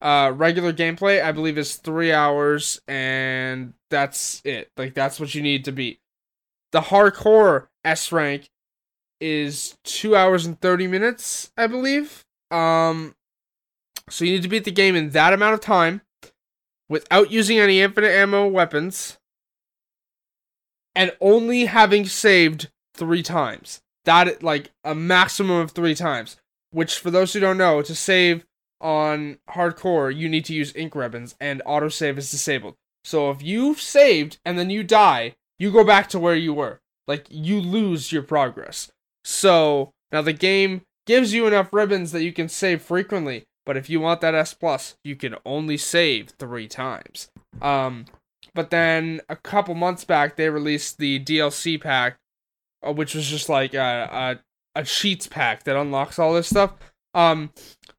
[0.00, 4.70] uh, regular gameplay, I believe, is three hours, and that's it.
[4.76, 6.00] Like that's what you need to beat.
[6.72, 8.50] The hardcore S rank
[9.20, 12.24] is two hours and thirty minutes, I believe.
[12.50, 13.14] Um,
[14.08, 16.02] so you need to beat the game in that amount of time
[16.88, 19.18] without using any infinite ammo weapons
[20.94, 23.80] and only having saved three times.
[24.04, 26.36] That like a maximum of three times.
[26.72, 28.44] Which, for those who don't know, to save
[28.80, 32.76] on hardcore, you need to use ink ribbons, and autosave is disabled.
[33.04, 36.80] So if you've saved and then you die, you go back to where you were.
[37.06, 38.92] Like you lose your progress.
[39.24, 43.88] So now the game gives you enough ribbons that you can save frequently, but if
[43.88, 47.30] you want that S plus, you can only save three times.
[47.62, 48.06] Um,
[48.52, 52.16] but then a couple months back, they released the DLC pack,
[52.84, 54.40] uh, which was just like a,
[54.74, 56.72] a a cheats pack that unlocks all this stuff.
[57.14, 57.52] Um,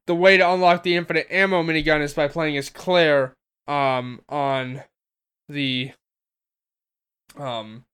[0.06, 3.32] the way to unlock the infinite ammo minigun is by playing as Claire
[3.66, 4.82] um on
[5.48, 5.92] the
[7.38, 7.86] um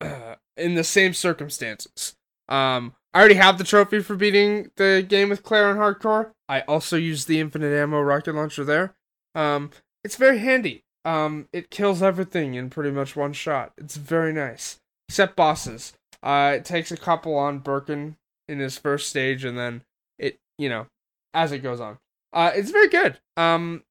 [0.00, 2.16] uh, in the same circumstances.
[2.48, 6.30] Um I already have the trophy for beating the game with Claire on hardcore.
[6.48, 8.94] I also use the infinite ammo rocket launcher there.
[9.34, 9.70] Um
[10.04, 10.84] it's very handy.
[11.04, 13.72] Um it kills everything in pretty much one shot.
[13.76, 14.78] It's very nice.
[15.08, 15.94] Except bosses.
[16.22, 18.16] Uh it takes a couple on Birkin
[18.48, 19.82] in his first stage and then
[20.18, 20.86] it, you know,
[21.34, 21.98] as it goes on.
[22.32, 23.18] Uh it's very good.
[23.36, 23.82] Um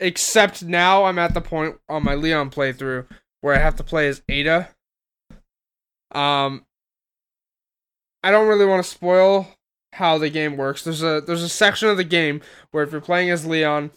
[0.00, 3.06] except now I'm at the point on my Leon playthrough
[3.40, 4.70] where I have to play as Ada.
[6.10, 6.64] Um
[8.24, 9.48] I don't really want to spoil
[9.92, 10.82] how the game works.
[10.82, 12.40] There's a there's a section of the game
[12.72, 13.90] where if you're playing as Leon,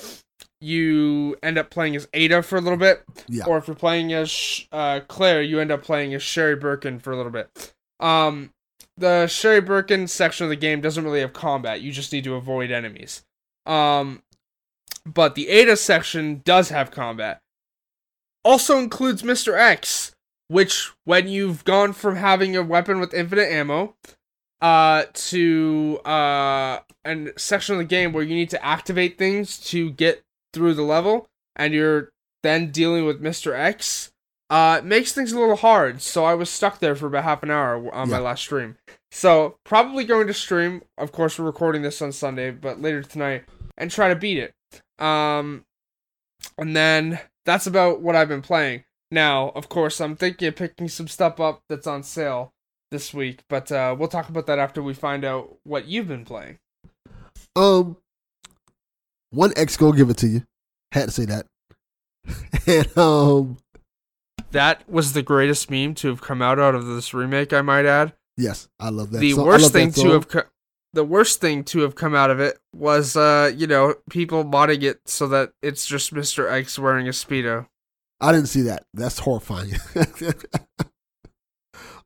[0.62, 3.46] you end up playing as Ada for a little bit, Yeah.
[3.46, 7.12] or if you're playing as uh, Claire, you end up playing as Sherry Birkin for
[7.12, 7.74] a little bit.
[8.00, 8.52] Um,
[8.98, 11.82] the Sherry Birkin section of the game doesn't really have combat.
[11.82, 13.24] You just need to avoid enemies.
[13.66, 14.24] Um,
[15.06, 17.40] but the Ada section does have combat.
[18.44, 19.58] Also includes Mr.
[19.58, 20.14] X,
[20.48, 23.96] which when you've gone from having a weapon with infinite ammo
[24.62, 29.92] uh to uh a section of the game where you need to activate things to
[29.92, 32.12] get through the level and you're
[32.44, 33.54] then dealing with Mr.
[33.54, 34.12] X
[34.50, 36.02] uh makes things a little hard.
[36.02, 38.78] So I was stuck there for about half an hour on my last stream.
[39.12, 43.44] So probably going to stream of course we're recording this on Sunday but later tonight
[43.78, 44.56] and try to beat it.
[45.04, 45.66] Um
[46.58, 50.90] and then that's about what I've been playing now, of course, I'm thinking of picking
[50.90, 52.52] some stuff up that's on sale
[52.92, 56.26] this week, but uh, we'll talk about that after we find out what you've been
[56.26, 56.58] playing.
[57.56, 57.98] Um,
[59.32, 60.44] one X gonna give it to you.
[60.92, 61.46] Had to say that.
[62.68, 63.58] and um,
[64.52, 67.86] That was the greatest meme to have come out out of this remake, I might
[67.86, 68.14] add.
[68.38, 69.20] yes, I love that.
[69.20, 69.46] the song.
[69.46, 70.44] Worst thing to have co-
[70.94, 74.84] the worst thing to have come out of it was uh, you know, people modding
[74.84, 76.52] it so that it's just Mr.
[76.52, 77.68] X wearing a speedo.
[78.20, 78.86] I didn't see that.
[78.94, 79.74] That's horrifying.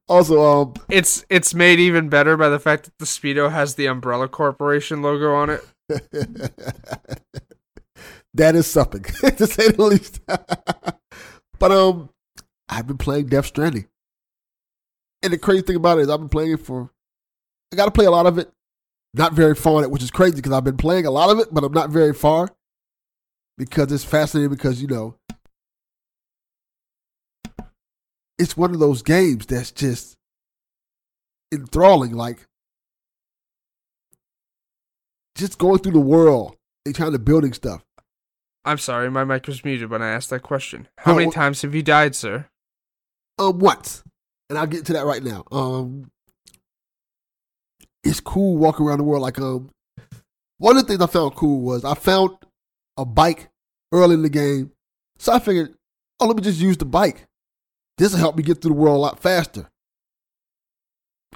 [0.07, 3.85] also, um, It's it's made even better by the fact that the speedo has the
[3.85, 5.63] Umbrella Corporation logo on it.
[8.33, 9.03] that is something
[9.37, 10.19] to say the least.
[11.59, 12.09] but um,
[12.67, 13.87] I've been playing Death Stranding,
[15.23, 16.91] and the crazy thing about it is I've been playing it for.
[17.71, 18.51] I got to play a lot of it,
[19.13, 21.39] not very far on it, which is crazy because I've been playing a lot of
[21.39, 22.49] it, but I'm not very far
[23.57, 24.49] because it's fascinating.
[24.49, 25.15] Because you know,
[28.41, 30.17] it's one of those games that's just
[31.53, 32.13] enthralling.
[32.13, 32.47] Like
[35.35, 37.83] just going through the world and trying to building stuff.
[38.65, 40.87] I'm sorry, my mic was muted when I asked that question.
[40.97, 42.47] How Oh, many times have you died, sir?
[43.39, 44.03] Um, once,
[44.49, 45.43] and I'll get to that right now.
[45.51, 46.11] Um,
[48.03, 49.23] it's cool walking around the world.
[49.23, 49.69] Like, um,
[50.59, 52.31] one of the things I found cool was I found
[52.97, 53.49] a bike
[53.91, 54.71] early in the game,
[55.17, 55.73] so I figured,
[56.19, 57.25] oh, let me just use the bike.
[58.01, 59.69] This will help me get through the world a lot faster.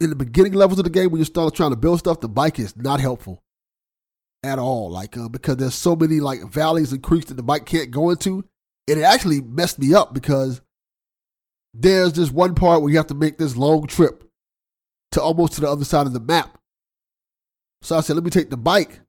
[0.02, 2.28] In the beginning levels of the game, when you start trying to build stuff, the
[2.28, 3.44] bike is not helpful
[4.42, 4.90] at all.
[4.90, 8.10] Like, uh, because there's so many like valleys and creeks that the bike can't go
[8.10, 8.44] into,
[8.88, 10.62] and it actually messed me up because
[11.76, 14.24] there's this one part where you have to make this long trip
[15.12, 16.58] to almost to the other side of the map.
[17.84, 19.02] So I said, let me take the bike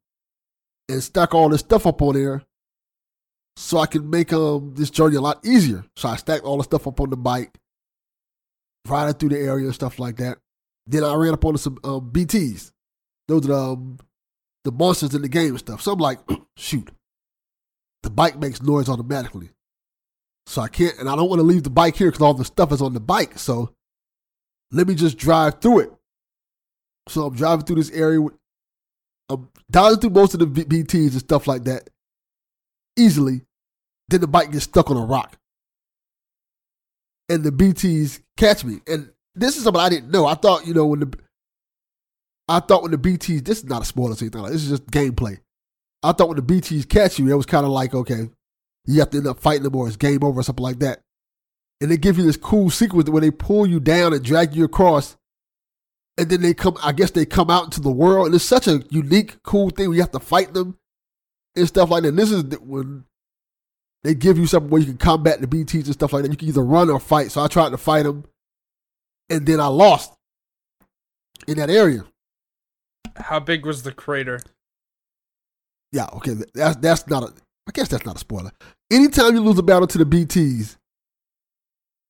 [0.90, 2.42] and stack all this stuff up on there
[3.56, 5.84] so I can make um this journey a lot easier.
[5.96, 7.56] So I stacked all the stuff up on the bike,
[8.86, 10.38] riding through the area and stuff like that.
[10.86, 12.70] Then I ran up on some um, BTs.
[13.26, 13.98] Those are the, um,
[14.64, 15.82] the monsters in the game and stuff.
[15.82, 16.20] So I'm like,
[16.56, 16.90] shoot,
[18.04, 19.50] the bike makes noise automatically.
[20.46, 22.44] So I can't, and I don't want to leave the bike here because all the
[22.44, 23.36] stuff is on the bike.
[23.36, 23.72] So
[24.70, 25.92] let me just drive through it.
[27.08, 28.20] So I'm driving through this area.
[28.20, 28.34] With,
[29.28, 31.90] I'm driving through most of the BTs and stuff like that
[32.96, 33.42] easily.
[34.08, 35.36] Then the bike gets stuck on a rock.
[37.28, 38.80] And the BTs catch me.
[38.86, 40.26] And this is something I didn't know.
[40.26, 41.18] I thought, you know, when the
[42.48, 44.70] I thought when the BTs, this is not a spoiler or anything like this is
[44.70, 45.38] just gameplay.
[46.02, 48.30] I thought when the BTs catch you, it was kind of like, okay,
[48.84, 51.00] you have to end up fighting them or it's game over or something like that.
[51.80, 54.64] And they give you this cool sequence where they pull you down and drag you
[54.64, 55.16] across.
[56.16, 58.26] And then they come, I guess they come out into the world.
[58.26, 60.78] And it's such a unique, cool thing you have to fight them
[61.56, 62.10] and stuff like that.
[62.10, 63.04] And this is when
[64.04, 66.30] they give you something where you can combat the BTs and stuff like that.
[66.30, 67.32] You can either run or fight.
[67.32, 68.24] So I tried to fight them.
[69.28, 70.12] And then I lost
[71.48, 72.04] in that area.
[73.16, 74.40] How big was the crater?
[75.92, 76.34] Yeah, okay.
[76.54, 77.32] That's that's not a
[77.68, 78.52] I guess that's not a spoiler.
[78.90, 80.76] Anytime you lose a battle to the BTs,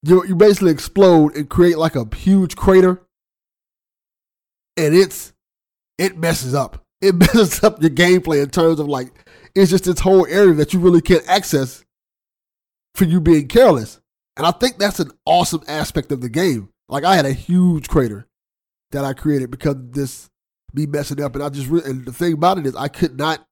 [0.02, 3.00] you you basically explode and create like a huge crater,
[4.76, 5.32] and it's
[5.98, 6.84] it messes up.
[7.00, 9.25] It messes up your gameplay in terms of like
[9.56, 11.82] it's just this whole area that you really can't access
[12.94, 14.00] for you being careless.
[14.36, 16.68] And I think that's an awesome aspect of the game.
[16.88, 18.28] Like I had a huge crater
[18.90, 20.30] that I created because this
[20.74, 23.16] me messing up, and I just re- and the thing about it is I could
[23.16, 23.46] not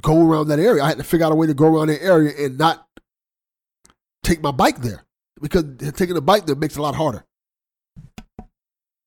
[0.00, 0.82] go around that area.
[0.82, 2.88] I had to figure out a way to go around that area and not
[4.24, 5.04] take my bike there
[5.40, 5.64] because
[5.94, 7.24] taking the bike there makes it a lot harder.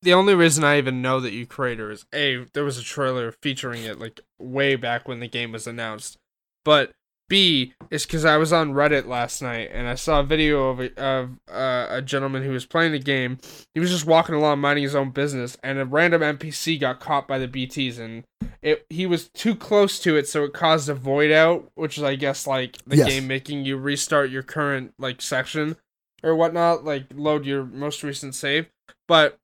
[0.02, 3.32] The only reason I even know that you crater is a there was a trailer
[3.42, 6.16] featuring it like way back when the game was announced,
[6.64, 6.92] but
[7.28, 10.80] B is because I was on Reddit last night and I saw a video of
[10.80, 13.38] a, of uh, a gentleman who was playing the game.
[13.74, 17.28] He was just walking along minding his own business, and a random NPC got caught
[17.28, 18.24] by the BTs, and
[18.62, 22.02] it he was too close to it, so it caused a void out, which is
[22.04, 23.06] I guess like the Yes.
[23.08, 25.76] game making you restart your current like section
[26.22, 28.66] or whatnot, like load your most recent save.
[29.06, 29.38] But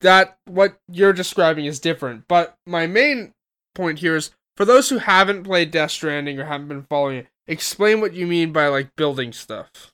[0.00, 2.24] that what you're describing is different.
[2.28, 3.34] But my main
[3.74, 7.28] point here is for those who haven't played Death Stranding or haven't been following it,
[7.46, 9.92] explain what you mean by like building stuff.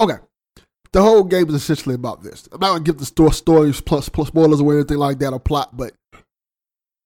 [0.00, 0.16] Okay.
[0.92, 2.48] The whole game is essentially about this.
[2.52, 5.40] I'm not gonna give the store stories plus, plus spoilers or anything like that or
[5.40, 5.92] plot, but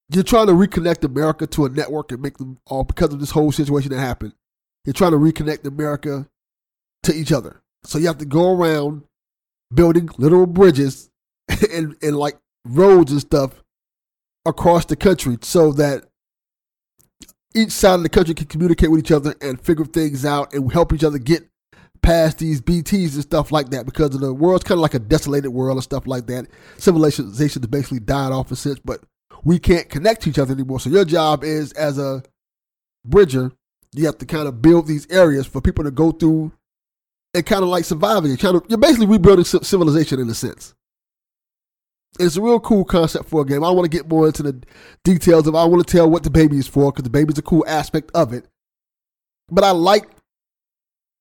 [0.08, 3.30] you're trying to reconnect America to a network and make them all because of this
[3.30, 4.32] whole situation that happened.
[4.84, 6.28] You're trying to reconnect America
[7.04, 7.62] to each other.
[7.84, 9.04] So you have to go around
[9.72, 11.10] building literal bridges
[11.72, 13.62] and, and like roads and stuff
[14.44, 16.04] across the country so that
[17.54, 20.70] each side of the country can communicate with each other and figure things out and
[20.72, 21.48] help each other get
[22.02, 25.50] past these BTs and stuff like that because the world's kind of like a desolated
[25.50, 26.46] world and stuff like that.
[26.78, 29.02] Civilization has basically died off a sense, but
[29.42, 30.80] we can't connect to each other anymore.
[30.80, 32.22] So your job is as a
[33.04, 33.52] bridger,
[33.94, 36.52] you have to kind of build these areas for people to go through
[37.34, 38.30] and kind of like surviving.
[38.30, 40.74] You're, kind of, you're basically rebuilding civilization in a sense.
[42.18, 43.62] It's a real cool concept for a game.
[43.62, 44.62] I want to get more into the
[45.04, 45.54] details of.
[45.54, 48.10] I want to tell what the baby is for because the baby's a cool aspect
[48.14, 48.46] of it.
[49.50, 50.08] But I like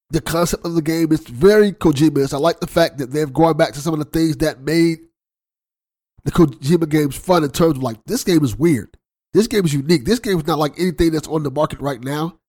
[0.10, 1.12] the concept of the game.
[1.12, 2.34] It's very Kojima.
[2.34, 5.00] I like the fact that they've gone back to some of the things that made
[6.24, 8.96] the Kojima games fun in terms of like this game is weird.
[9.34, 10.06] This game is unique.
[10.06, 12.40] This game is not like anything that's on the market right now.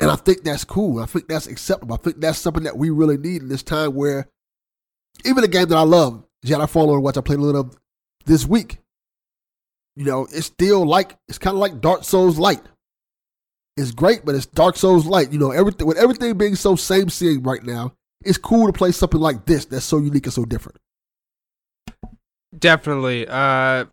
[0.00, 1.02] And I think that's cool.
[1.02, 1.94] I think that's acceptable.
[1.94, 4.28] I think that's something that we really need in this time where
[5.24, 7.76] even a game that I love, Jedi Fallen which I played a little of
[8.24, 8.78] this week,
[9.96, 12.62] you know, it's still like it's kind of like Dark Souls light.
[13.76, 15.32] It's great, but it's Dark Souls light.
[15.32, 17.92] You know, everything with everything being so same scene right now,
[18.22, 20.78] it's cool to play something like this that's so unique and so different.
[22.56, 23.26] Definitely.
[23.28, 23.86] Uh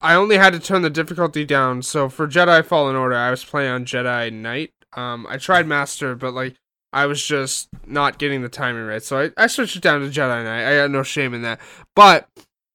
[0.00, 1.80] I only had to turn the difficulty down.
[1.80, 4.72] So for Jedi Fallen Order, I was playing on Jedi Knight.
[4.94, 6.56] Um I tried Master, but like
[6.94, 9.02] I was just not getting the timing right.
[9.02, 10.64] So I, I switched it down to Jedi Knight.
[10.64, 11.60] I got no shame in that.
[11.96, 12.28] But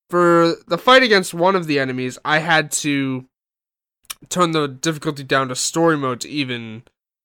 [0.10, 3.26] for the fight against one of the enemies, I had to
[4.28, 6.84] turn the difficulty down to story mode to even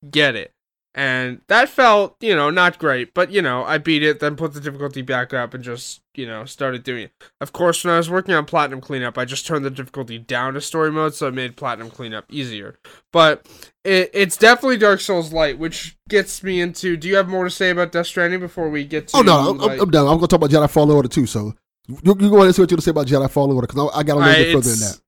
[0.08, 0.53] get it.
[0.96, 4.54] And that felt, you know, not great, but you know, I beat it, then put
[4.54, 7.12] the difficulty back up and just, you know, started doing it.
[7.40, 10.54] Of course, when I was working on Platinum Cleanup, I just turned the difficulty down
[10.54, 12.78] to story mode, so it made Platinum Cleanup easier.
[13.12, 13.44] But
[13.84, 16.96] it, it's definitely Dark Souls Light, which gets me into.
[16.96, 19.16] Do you have more to say about Death Stranding before we get to?
[19.16, 20.06] Oh no, I'm, like- I'm done.
[20.06, 21.26] I'm going to talk about Jedi Fallen Order too.
[21.26, 21.54] So
[21.88, 23.66] you, you go ahead and see what you want to say about Jedi Fallen Order
[23.66, 25.00] because I, I got a little I- bit further than that.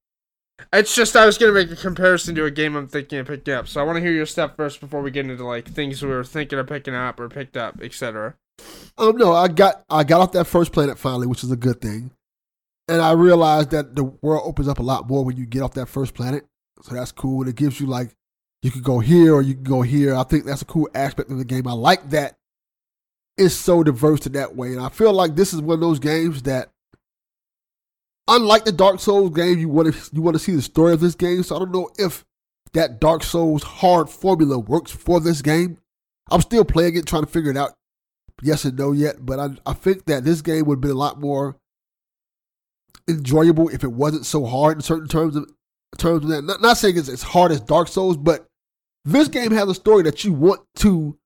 [0.76, 3.54] It's just I was gonna make a comparison to a game I'm thinking of picking
[3.54, 6.02] up, so I want to hear your step first before we get into like things
[6.02, 8.34] we were thinking of picking up or picked up, etc.
[8.98, 11.80] Um, no, I got I got off that first planet finally, which is a good
[11.80, 12.10] thing,
[12.88, 15.72] and I realized that the world opens up a lot more when you get off
[15.74, 16.44] that first planet.
[16.82, 18.10] So that's cool, and it gives you like
[18.60, 20.14] you can go here or you can go here.
[20.14, 21.66] I think that's a cool aspect of the game.
[21.66, 22.36] I like that
[23.38, 24.72] it's so diverse in that way.
[24.72, 26.70] And I feel like this is one of those games that
[28.28, 31.00] unlike the Dark Souls game, you want to you want to see the story of
[31.00, 31.42] this game.
[31.42, 32.24] So I don't know if
[32.72, 35.78] that Dark Souls hard formula works for this game.
[36.30, 37.72] I'm still playing it, trying to figure it out.
[38.42, 41.20] Yes and no yet, but I I think that this game would be a lot
[41.20, 41.56] more
[43.08, 45.48] enjoyable if it wasn't so hard in certain terms of
[45.96, 46.42] terms of that.
[46.42, 48.46] Not, not saying it's as hard as Dark Souls, but
[49.04, 51.16] this game has a story that you want to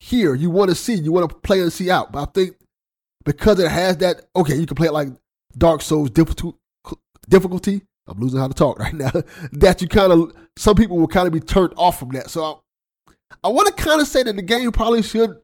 [0.00, 2.12] hear, you want to see, you want to play and see out.
[2.12, 2.56] But I think
[3.24, 5.08] because it has that, okay, you can play it like
[5.56, 7.82] Dark Souls difficulty.
[8.08, 9.10] I'm losing how to talk right now.
[9.52, 12.30] that you kind of, some people will kind of be turned off from that.
[12.30, 12.62] So
[13.02, 15.40] I, I want to kind of say that the game probably should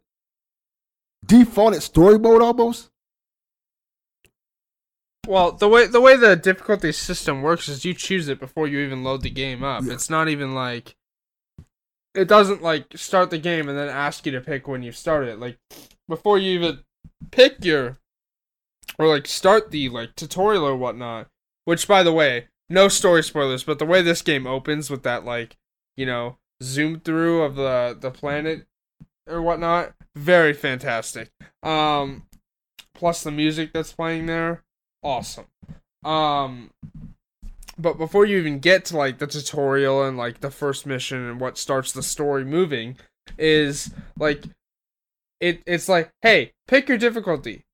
[1.26, 2.90] default at story mode almost.
[5.26, 8.80] Well, the way the way the difficulty system works is you choose it before you
[8.80, 9.84] even load the game up.
[9.84, 9.92] Yeah.
[9.92, 10.96] It's not even like
[12.14, 15.28] it doesn't like start the game and then ask you to pick when you start
[15.28, 15.38] it.
[15.38, 15.58] Like
[16.08, 16.80] before you even
[17.30, 17.98] pick your
[18.98, 21.28] or like start the like tutorial or whatnot.
[21.64, 25.24] Which by the way, no story spoilers, but the way this game opens with that
[25.24, 25.56] like,
[25.96, 28.66] you know, zoom through of the the planet
[29.26, 31.30] or whatnot, very fantastic.
[31.62, 32.24] Um
[32.94, 34.64] plus the music that's playing there,
[35.02, 35.46] awesome.
[36.04, 36.70] Um
[37.78, 41.40] but before you even get to like the tutorial and like the first mission and
[41.40, 42.96] what starts the story moving
[43.38, 44.44] is like
[45.40, 47.64] it it's like hey pick your difficulty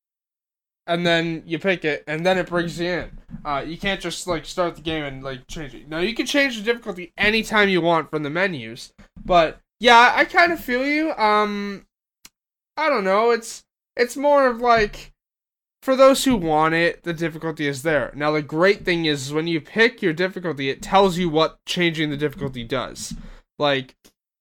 [0.89, 3.18] and then you pick it and then it brings you in.
[3.45, 5.89] Uh, you can't just like start the game and like change it.
[5.89, 8.93] Now you can change the difficulty anytime you want from the menus
[9.24, 11.12] but yeah i kind of feel you.
[11.12, 11.86] Um
[12.76, 13.30] i don't know.
[13.30, 13.62] It's
[13.97, 15.12] it's more of like
[15.82, 18.12] for those who want it, the difficulty is there.
[18.14, 22.11] Now, the great thing is when you pick your difficulty, it tells you what changing
[22.11, 23.14] the difficulty does.
[23.59, 23.95] Like,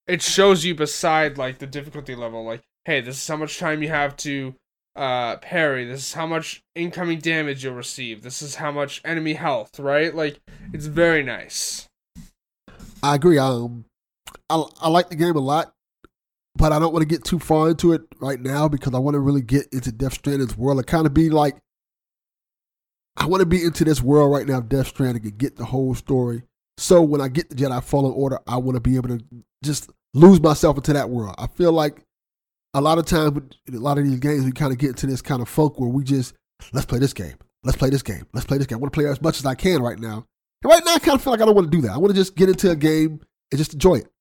[0.08, 3.84] it shows you beside like the difficulty level, like, hey, this is how much time
[3.84, 4.56] you have to
[4.98, 5.86] uh, parry.
[5.86, 8.24] This is how much incoming damage you'll receive.
[8.24, 9.80] This is how much enemy health.
[9.80, 10.14] Right?
[10.14, 10.40] Like,
[10.74, 11.88] it's very nice.
[13.04, 13.38] I agree.
[13.38, 13.86] Um,
[14.50, 15.74] I I like the game a lot,
[16.56, 19.16] but I don't want to get too far into it right now because I want
[19.16, 20.80] to really get into Death Stranding's world.
[20.80, 21.58] and kind of be like,
[23.16, 25.96] I want to be into this world right now, Death Stranding, and get the whole
[25.96, 26.44] story.
[26.78, 29.24] So when I get the Jedi Fallen Order, I want to be able to
[29.64, 31.36] just lose myself into that world.
[31.38, 32.04] I feel like
[32.78, 35.22] a lot of times a lot of these games, we kind of get into this
[35.22, 36.36] kind of folk where we just
[36.74, 38.78] let's play this game, let's play this game, let's play this game.
[38.78, 40.26] I want to play as much as I can right now.
[40.64, 41.92] And right now, I kind of feel like I don't want to do that.
[41.92, 43.22] I want to just get into a game
[43.52, 44.12] and just enjoy it.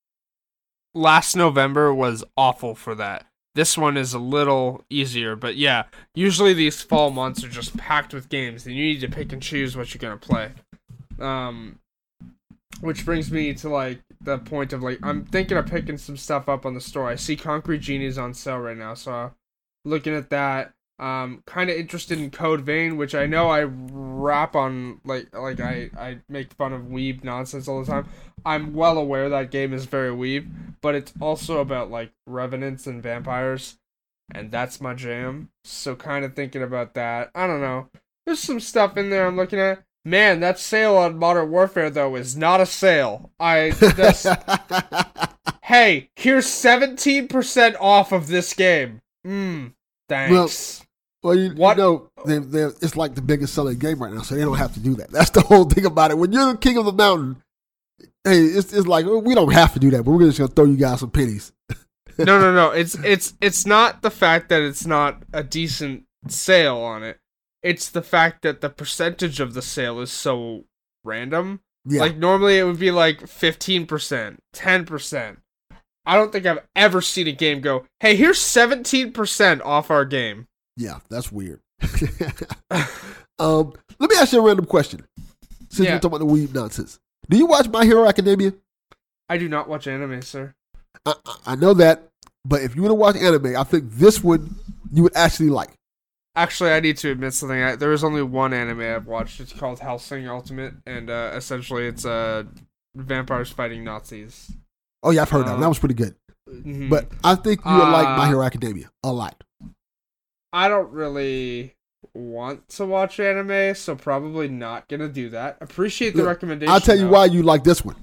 [0.95, 3.27] Last November was awful for that.
[3.55, 5.85] This one is a little easier, but yeah,
[6.15, 9.43] usually these fall months are just packed with games, and you need to pick and
[9.43, 10.53] choose what you're gonna play.
[11.19, 11.79] Um,
[12.81, 16.49] which brings me to like the point of like I'm thinking of picking some stuff
[16.49, 17.09] up on the store.
[17.09, 19.33] I see Concrete Genie's on sale right now, so
[19.85, 20.72] looking at that.
[20.99, 25.61] Um, kind of interested in Code Vein, which I know I rap on like like
[25.61, 28.09] I I make fun of weeb nonsense all the time.
[28.47, 30.51] I'm well aware that game is very weeb,
[30.81, 33.77] but it's also about like revenants and vampires,
[34.35, 35.51] and that's my jam.
[35.64, 37.31] So kind of thinking about that.
[37.35, 37.89] I don't know.
[38.24, 39.85] There's some stuff in there I'm looking at.
[40.07, 43.33] Man, that sale on Modern Warfare though is not a sale.
[43.41, 44.25] I just
[45.63, 49.01] hey, here's 17% off of this game.
[49.27, 49.73] Mmm,
[50.09, 50.85] thanks.
[51.25, 54.23] Well, you, What- you know, they, they, it's like the biggest selling game right now,
[54.23, 55.11] so they don't have to do that.
[55.11, 56.19] That's the whole thing about it.
[56.19, 57.43] When you're the king of the mountain,
[58.23, 60.67] hey, it's, it's like we don't have to do that, but we're just gonna throw
[60.67, 61.51] you guys some pennies.
[62.17, 62.71] no, no, no.
[62.77, 67.19] It's it's it's not the fact that it's not a decent sale on it.
[67.67, 70.64] It's the fact that the percentage of the sale is so
[71.05, 71.61] random.
[71.89, 75.37] Yeah, Like normally it would be like 15%, 10%.
[76.09, 80.47] I don't think I've ever seen a game go, "Hey, here's 17% off our game."
[80.77, 81.61] yeah, that's weird.
[83.39, 85.05] um, let me ask you a random question.
[85.69, 85.95] Since Yeah.
[85.95, 86.99] we're talking about the weeb nonsense,
[87.29, 88.53] do you watch My Hero Academia?
[89.29, 90.55] I do not watch anime, sir.
[91.05, 92.09] I, I- I know that,
[92.45, 94.55] but if you want to watch anime, I think this one
[94.93, 95.71] you would actually like.
[96.37, 97.61] Actually, I need to admit something.
[97.62, 99.41] I, there is only one anime I've watched.
[99.41, 102.45] It's called Hellsing Ultimate, and uh, essentially it's uh,
[102.95, 104.53] vampires fighting Nazis.
[105.03, 105.53] Oh yeah, I've heard that.
[105.53, 105.61] one.
[105.61, 106.14] That Um, was pretty good.
[106.49, 106.91] Mhm.
[106.91, 109.43] But I think you would like My Uh, Hero Academia a lot.
[110.53, 111.74] I don't really
[112.14, 115.57] want to watch anime, so probably not gonna do that.
[115.61, 116.72] Appreciate the Look, recommendation.
[116.72, 117.11] I'll tell you though.
[117.12, 117.97] why you like this one.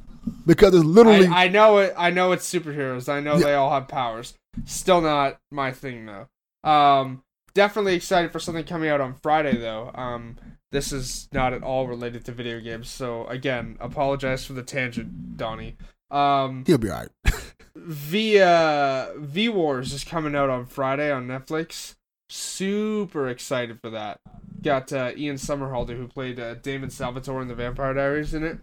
[0.46, 1.94] Because it's literally I, I know it.
[1.98, 3.08] I know it's superheroes.
[3.12, 3.44] I know Yeah.
[3.46, 4.34] they all have powers.
[4.66, 6.28] Still not my thing though.
[6.70, 7.24] Um,
[7.54, 9.92] definitely excited for something coming out on Friday though.
[9.96, 10.38] Um,
[10.72, 12.90] this is not at all related to video games.
[12.90, 15.78] So again, apologize for the tangent, Donnie.
[16.10, 17.10] Um, he'll be all right.
[17.76, 21.96] V uh, V Wars is coming out on Friday on Netflix.
[22.30, 24.20] Super excited for that.
[24.62, 28.60] Got uh, Ian Somerhalder who played uh, Damon Salvatore in the Vampire Diaries in it.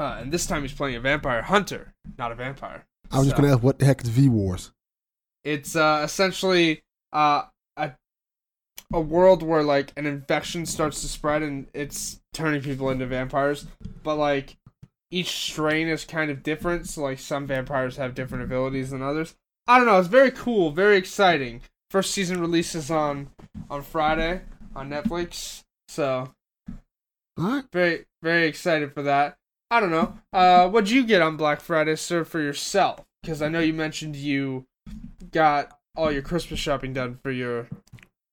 [0.00, 2.86] Uh, and this time he's playing a vampire hunter, not a vampire.
[3.10, 4.72] I was just gonna ask what the heck is V Wars?
[5.44, 6.82] It's uh, essentially
[7.14, 7.44] uh,
[7.76, 7.92] a
[8.92, 13.66] a world where like an infection starts to spread and it's turning people into vampires,
[14.02, 14.56] but like
[15.10, 16.88] each strain is kind of different.
[16.88, 19.34] So like some vampires have different abilities than others.
[19.66, 19.98] I don't know.
[19.98, 21.62] It's very cool, very exciting.
[21.90, 23.30] First season releases on
[23.70, 24.42] on Friday
[24.74, 26.34] on Netflix, so
[27.36, 27.64] right.
[27.72, 29.36] very very excited for that.
[29.70, 30.18] I don't know.
[30.32, 33.04] Uh, what'd you get on Black Friday, sir, for yourself?
[33.22, 34.66] Because I know you mentioned you
[35.30, 37.68] got all your Christmas shopping done for your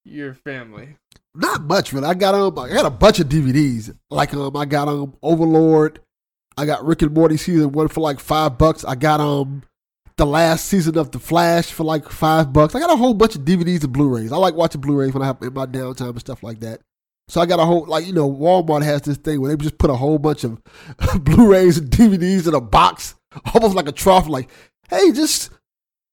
[0.04, 0.98] your family.
[1.34, 2.08] Not much, really.
[2.08, 3.96] I got um, I got a bunch of DVDs.
[4.10, 6.00] Like um, I got um, Overlord.
[6.58, 8.84] I got Rick and Morty season one for like five bucks.
[8.84, 9.64] I got um,
[10.18, 12.76] the last season of The Flash for like five bucks.
[12.76, 14.32] I got a whole bunch of DVDs and Blu-rays.
[14.32, 16.82] I like watching Blu-rays when I have in my downtime and stuff like that.
[17.30, 19.78] So I got a whole like you know Walmart has this thing where they just
[19.78, 20.62] put a whole bunch of
[21.24, 23.16] Blu-rays and DVDs in a box,
[23.54, 24.28] almost like a trough.
[24.28, 24.50] Like,
[24.90, 25.50] hey, just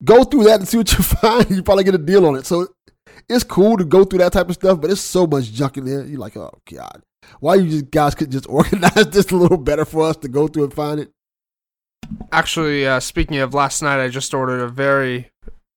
[0.05, 1.51] go through that and see what you find.
[1.51, 2.46] You probably get a deal on it.
[2.46, 2.68] So
[3.28, 5.84] it's cool to go through that type of stuff, but it's so much junk in
[5.84, 6.05] there.
[6.05, 7.03] You're like, oh god,
[7.40, 10.49] why you just guys could just organize this a little better for us to go
[10.49, 11.11] through and find it?
[12.32, 15.30] Actually, uh, speaking of last night, I just ordered a very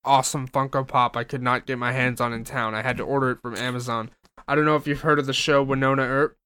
[0.03, 2.73] awesome Funko Pop I could not get my hands on in town.
[2.73, 4.09] I had to order it from Amazon.
[4.47, 6.37] I don't know if you've heard of the show Wynonna Earp.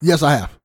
[0.00, 0.58] Yes, I have.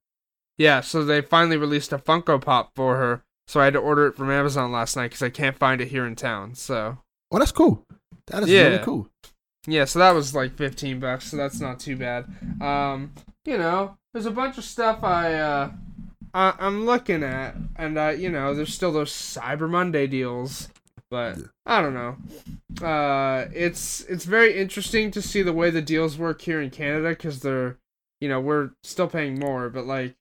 [0.57, 4.07] Yeah, so they finally released a Funko Pop for her, so I had to order
[4.07, 6.55] it from Amazon last night because I can't find it here in town.
[6.55, 6.97] So
[7.31, 7.83] Oh, that's cool.
[8.27, 8.63] That is Yeah.
[8.67, 9.07] really cool.
[9.67, 12.25] yeah, so that was like fifteen bucks, so that's not too bad.
[12.61, 13.13] Um,
[13.45, 15.71] you know, there's a bunch of stuff I uh,
[16.33, 20.69] I- I'm looking at, and uh, you know, there's still those Cyber Monday deals,
[21.11, 22.17] but I don't know.
[22.87, 27.09] Uh, it's it's very interesting to see the way the deals work here in Canada
[27.09, 27.77] because they're,
[28.21, 30.15] you know, we're still paying more, but like.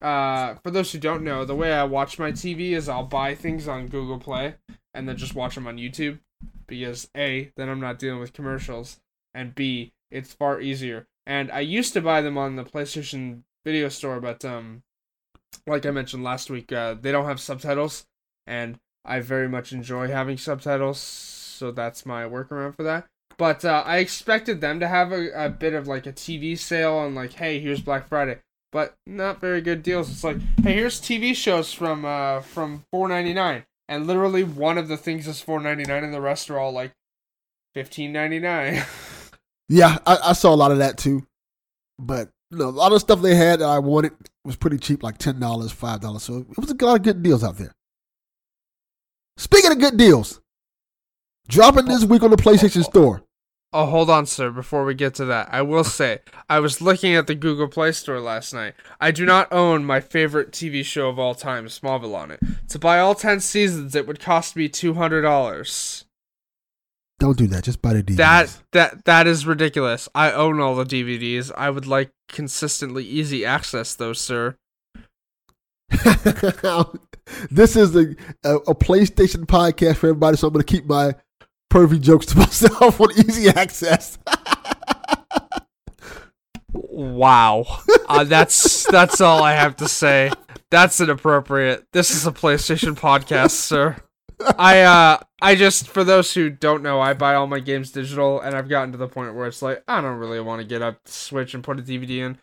[0.00, 3.34] Uh, for those who don't know, the way I watch my TV is I'll buy
[3.34, 4.54] things on Google Play
[4.94, 6.18] and then just watch them on YouTube
[6.66, 9.00] because A, then I'm not dealing with commercials,
[9.34, 11.06] and B, it's far easier.
[11.26, 14.82] And I used to buy them on the PlayStation Video Store, but um,
[15.66, 18.06] like I mentioned last week, uh, they don't have subtitles,
[18.46, 23.06] and I very much enjoy having subtitles, so that's my workaround for that.
[23.36, 26.94] But uh, I expected them to have a, a bit of like a TV sale
[26.94, 28.38] on like, hey, here's Black Friday,
[28.72, 30.10] but not very good deals.
[30.10, 34.78] It's like, hey, here's TV shows from uh from four ninety nine, and literally one
[34.78, 36.92] of the things is four ninety nine, and the rest are all like
[37.74, 38.84] fifteen ninety nine.
[39.68, 41.26] Yeah, I, I saw a lot of that too.
[41.98, 44.12] But you know, a lot of stuff they had that I wanted
[44.44, 46.22] was pretty cheap, like ten dollars, five dollars.
[46.22, 47.74] So it was a lot of good deals out there.
[49.36, 50.40] Speaking of good deals,
[51.48, 53.22] dropping this week on the PlayStation Store.
[53.70, 54.50] Oh, hold on, sir.
[54.50, 57.92] Before we get to that, I will say I was looking at the Google Play
[57.92, 58.74] Store last night.
[58.98, 62.40] I do not own my favorite TV show of all time, Smallville, on it.
[62.70, 66.06] To buy all ten seasons, it would cost me two hundred dollars.
[67.18, 67.64] Don't do that.
[67.64, 68.16] Just buy the DVDs.
[68.16, 70.08] That that that is ridiculous.
[70.14, 71.52] I own all the DVDs.
[71.54, 74.56] I would like consistently easy access, though, sir.
[77.50, 78.14] this is a,
[78.44, 81.14] a a PlayStation podcast for everybody, so I'm going to keep my
[81.70, 84.18] pervy jokes to myself on easy access.
[86.70, 87.64] Wow,
[88.08, 90.30] uh, that's that's all I have to say.
[90.70, 91.86] That's inappropriate.
[91.92, 93.96] This is a PlayStation podcast, sir.
[94.58, 98.40] I uh I just for those who don't know, I buy all my games digital
[98.40, 100.82] and I've gotten to the point where it's like I don't really want to get
[100.82, 102.38] up Switch and put a DVD in.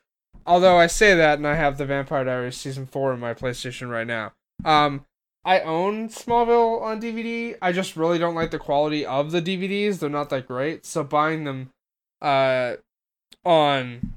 [0.46, 3.90] Although I say that and I have the Vampire Diaries season 4 in my PlayStation
[3.90, 4.34] right now.
[4.64, 5.06] Um
[5.46, 7.56] I own Smallville on DVD.
[7.62, 10.00] I just really don't like the quality of the DVDs.
[10.00, 10.86] They're not that great.
[10.86, 11.70] So buying them
[12.22, 12.76] uh
[13.44, 14.14] on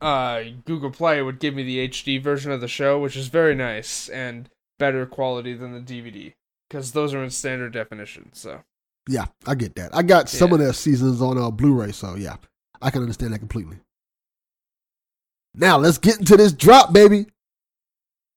[0.00, 3.54] uh Google Play would give me the HD version of the show, which is very
[3.54, 4.48] nice and
[4.78, 6.32] better quality than the DVD
[6.68, 8.30] because those are in standard definition.
[8.32, 8.62] So
[9.08, 9.94] yeah, I get that.
[9.94, 10.64] I got some of Yeah.
[10.66, 12.36] their seasons on uh, Blu-ray, so yeah,
[12.82, 13.76] I can understand that completely.
[15.54, 17.26] Now let's get into this drop, baby.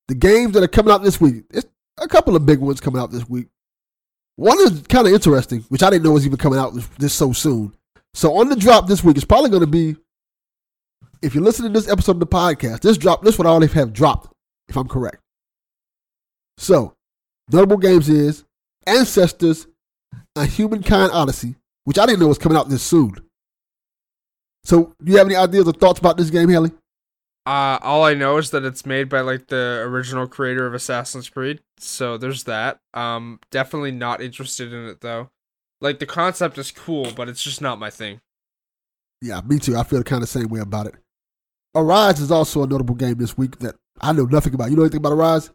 [0.10, 1.44] The games that are coming out this week.
[1.52, 1.68] It's
[2.00, 3.46] a couple of big ones coming out this week.
[4.38, 7.14] One is kind of interesting, which I didn't know was even coming out this, this
[7.14, 7.76] so soon.
[8.16, 9.96] So on the drop this week, it's probably going to be.
[11.22, 13.94] If you listen to this episode of the podcast, this drop, this would already have
[13.94, 14.34] dropped,
[14.68, 15.22] if I'm correct.
[16.58, 16.96] So,
[17.52, 18.46] notable games is
[18.88, 19.68] Ancestors,
[20.36, 23.16] A Humankind Odyssey, which I didn't know was coming out this soon.
[24.64, 26.72] So, do you have any ideas or thoughts about this game, Haley?
[27.50, 31.30] Uh, all I know is that it's made by like the original creator of Assassin's
[31.30, 32.78] Creed, so there's that.
[32.94, 35.32] Um, definitely not interested in it though.
[35.82, 38.22] Like the concept is cool, but it's just not my thing.
[39.20, 39.76] Yeah, me too.
[39.76, 40.94] I feel the kind of same way about it.
[41.74, 44.70] Arise is also a notable game this week that I know nothing about.
[44.70, 45.50] You know anything about Arise?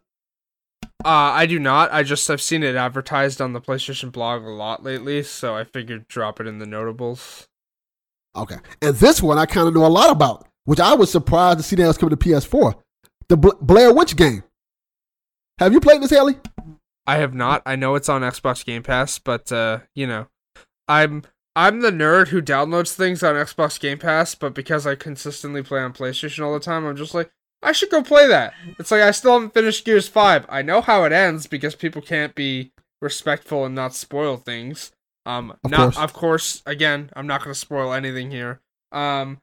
[1.05, 1.93] Uh, I do not.
[1.93, 5.63] I just I've seen it advertised on the PlayStation blog a lot lately, so I
[5.63, 7.47] figured drop it in the notables.
[8.35, 11.57] Okay, and this one I kind of know a lot about, which I was surprised
[11.59, 12.75] to see that was coming to PS4.
[13.29, 14.43] The Bla- Blair Witch game.
[15.59, 16.35] Have you played this, Haley?
[17.07, 17.61] I have not.
[17.65, 20.27] I know it's on Xbox Game Pass, but uh, you know,
[20.87, 21.23] I'm
[21.55, 25.79] I'm the nerd who downloads things on Xbox Game Pass, but because I consistently play
[25.79, 27.31] on PlayStation all the time, I'm just like,
[27.63, 28.53] I should go play that.
[28.79, 30.45] It's like I still haven't finished Gears 5.
[30.49, 34.91] I know how it ends because people can't be respectful and not spoil things.
[35.25, 35.97] Um Of not course.
[35.97, 38.61] of course, again, I'm not going to spoil anything here.
[38.91, 39.39] Um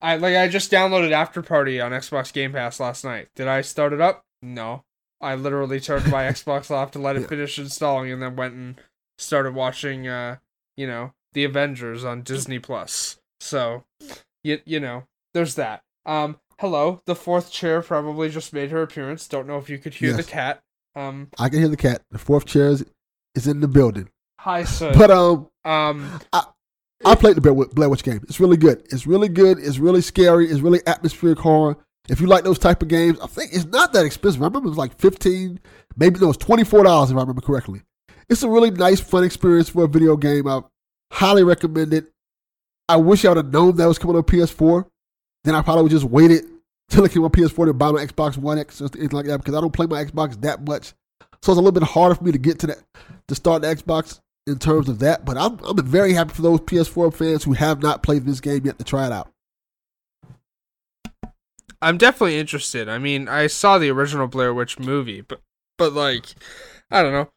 [0.00, 3.28] I like I just downloaded After Party on Xbox Game Pass last night.
[3.36, 4.22] Did I start it up?
[4.42, 4.84] No.
[5.20, 8.80] I literally turned my Xbox off to let it finish installing and then went and
[9.18, 10.36] started watching uh,
[10.76, 13.16] you know, The Avengers on Disney Plus.
[13.40, 13.84] So,
[14.44, 15.82] you you know, there's that.
[16.06, 19.26] Um hello, the fourth chair probably just made her appearance.
[19.28, 20.16] Don't know if you could hear Yes.
[20.24, 20.60] the cat.
[20.94, 22.02] Um I can hear the cat.
[22.12, 22.84] The fourth chair is,
[23.34, 24.08] is in the building.
[24.40, 24.92] hi sir.
[24.96, 26.44] But um, um I
[27.14, 28.20] played the Blair Witch game.
[28.24, 28.86] It's really good.
[28.90, 29.58] It's really good.
[29.58, 30.48] It's really scary.
[30.48, 31.76] It's really atmospheric horror.
[32.08, 34.40] If you like those type of games, I think it's not that expensive.
[34.42, 35.60] I remember it was like fifteen,
[35.96, 37.82] maybe no, it was twenty four dollars if I remember correctly.
[38.28, 40.48] It's a really nice, fun experience for a video game.
[40.48, 40.62] I
[41.12, 42.06] highly recommend it.
[42.88, 44.86] I wish I would have known that was coming on PS4.
[45.44, 46.44] Then I probably would just waited
[46.88, 49.38] till it came on PS4 to buy my Xbox One X or anything like that
[49.38, 50.94] because I don't play my Xbox that much.
[51.42, 52.78] So it's a little bit harder for me to get to that
[53.28, 55.24] to start the Xbox in terms of that.
[55.24, 58.64] But I'm I'm very happy for those PS4 fans who have not played this game
[58.64, 59.30] yet to try it out.
[61.80, 62.88] I'm definitely interested.
[62.88, 65.40] I mean, I saw the original Blair Witch movie, but
[65.76, 66.34] but like,
[66.90, 67.30] I don't know.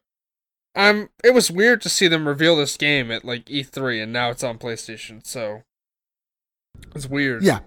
[0.74, 1.10] I'm.
[1.22, 4.42] it was weird to see them reveal this game at like E3, and now it's
[4.42, 5.24] on PlayStation.
[5.24, 5.62] So
[6.94, 7.42] it's weird.
[7.42, 7.60] Yeah,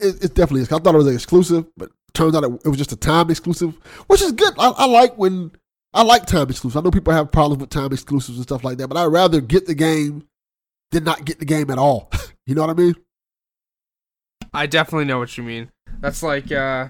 [0.00, 0.72] it, it definitely is.
[0.72, 3.30] I thought it was an exclusive, but turns out it, it was just a time
[3.30, 3.74] exclusive,
[4.06, 4.54] which is good.
[4.58, 5.52] I, I like when
[5.94, 6.76] I like time exclusives.
[6.76, 9.40] I know people have problems with time exclusives and stuff like that, but I'd rather
[9.40, 10.26] get the game
[10.90, 12.10] than not get the game at all.
[12.46, 12.96] you know what I mean?
[14.52, 15.70] I definitely know what you mean.
[16.00, 16.88] That's like uh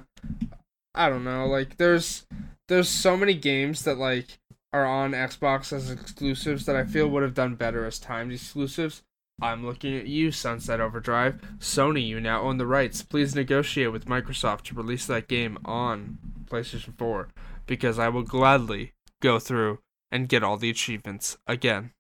[0.94, 2.26] I don't know, like there's
[2.68, 4.38] there's so many games that like
[4.72, 9.02] are on Xbox as exclusives that I feel would have done better as timed exclusives.
[9.42, 11.40] I'm looking at you, Sunset Overdrive.
[11.58, 13.02] Sony, you now own the rights.
[13.02, 17.28] Please negotiate with Microsoft to release that game on PlayStation 4
[17.66, 19.78] because I will gladly go through
[20.10, 21.92] and get all the achievements again.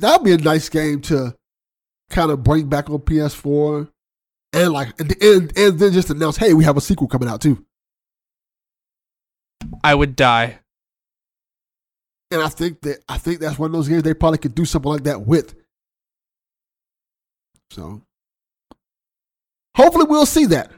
[0.00, 1.34] That would be a nice game to
[2.10, 3.90] kind of bring back on PS4,
[4.52, 7.40] and like and and, and then just announce, hey, we have a sequel coming out
[7.40, 7.64] too.
[9.82, 10.60] I would die.
[12.30, 14.64] And I think that I think that's one of those games they probably could do
[14.64, 15.54] something like that with.
[17.70, 18.02] So
[19.76, 20.70] hopefully we'll see that.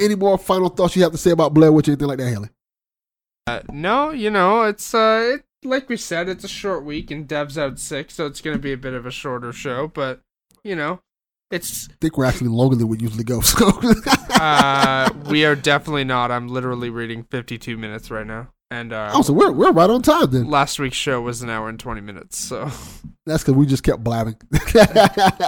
[0.00, 2.28] Any more final thoughts you have to say about Blair Witch or anything like that,
[2.28, 2.48] Haley?
[3.46, 7.26] Uh, no, you know, it's uh, it, like we said, it's a short week and
[7.26, 9.88] Dev's out sick, so it's gonna be a bit of a shorter show.
[9.88, 10.20] But
[10.62, 11.00] you know,
[11.50, 13.40] it's I think we're actually longer than we usually go.
[13.52, 13.70] So
[14.40, 16.32] uh, we are definitely not.
[16.32, 20.02] I'm literally reading 52 minutes right now, and uh, oh, so we're we're right on
[20.02, 20.48] time then.
[20.48, 22.70] last week's show was an hour and 20 minutes, so
[23.26, 24.36] That's because we just kept blabbing.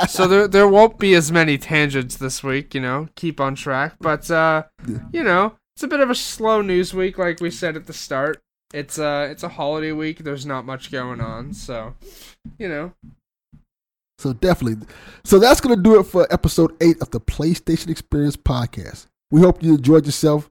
[0.09, 2.75] so there there won't be as many tangents this week.
[2.75, 3.95] You know, keep on track.
[4.01, 4.99] But uh, Yeah.
[5.12, 7.93] you know, it's a bit of a slow news week, like we said at the
[7.93, 8.41] start.
[8.72, 10.18] It's uh, it's a holiday week.
[10.18, 11.95] There's not much going on, so
[12.59, 12.93] you know.
[14.18, 14.87] So definitely.
[15.25, 19.07] So that's going to do it for episode eight of the PlayStation Experience podcast.
[19.31, 20.51] We hope you enjoyed yourself.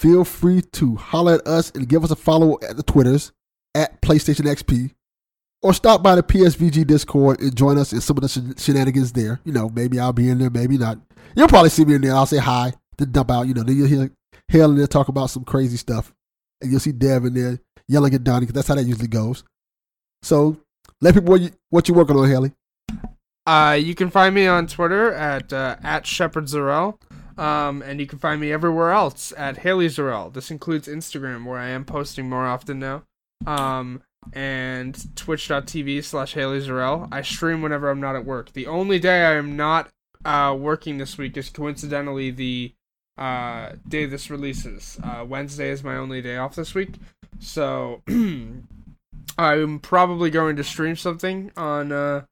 [0.00, 3.32] Feel free to holler at us and give us a follow at the Twitters
[3.74, 4.94] at PlayStation XP,
[5.60, 9.12] or stop by the PSVG Discord and join us in some of the shen- shenanigans
[9.12, 9.40] there.
[9.44, 10.96] You know, maybe I'll be in there, maybe not.
[11.36, 12.14] You'll probably see me in there.
[12.14, 13.42] I'll say hi, then dump out.
[13.42, 14.10] You know, then you'll hear
[14.64, 16.14] in there talk about some crazy stuff,
[16.62, 19.44] and you'll see Dev in there yelling at Donnie because that's how that usually goes.
[20.22, 20.56] So
[21.02, 22.52] let people know what, you, what you're working on, Haley.
[23.46, 26.98] Uh, you can find me on Twitter at uh, at Shepard Zarel.
[27.40, 30.30] Um, and you can find me everywhere else at Haley Zarel.
[30.30, 33.04] This includes Instagram, where I am posting more often now.
[33.46, 34.02] Um,
[34.34, 37.08] and twitch.tv slash Haley Zarel.
[37.10, 38.52] I stream whenever I'm not at work.
[38.52, 39.88] The only day I am not
[40.22, 42.74] uh, working this week is coincidentally the
[43.16, 44.98] uh, day this releases.
[45.02, 46.96] Uh, Wednesday is my only day off this week.
[47.38, 48.02] So
[49.38, 52.24] I'm probably going to stream something on uh,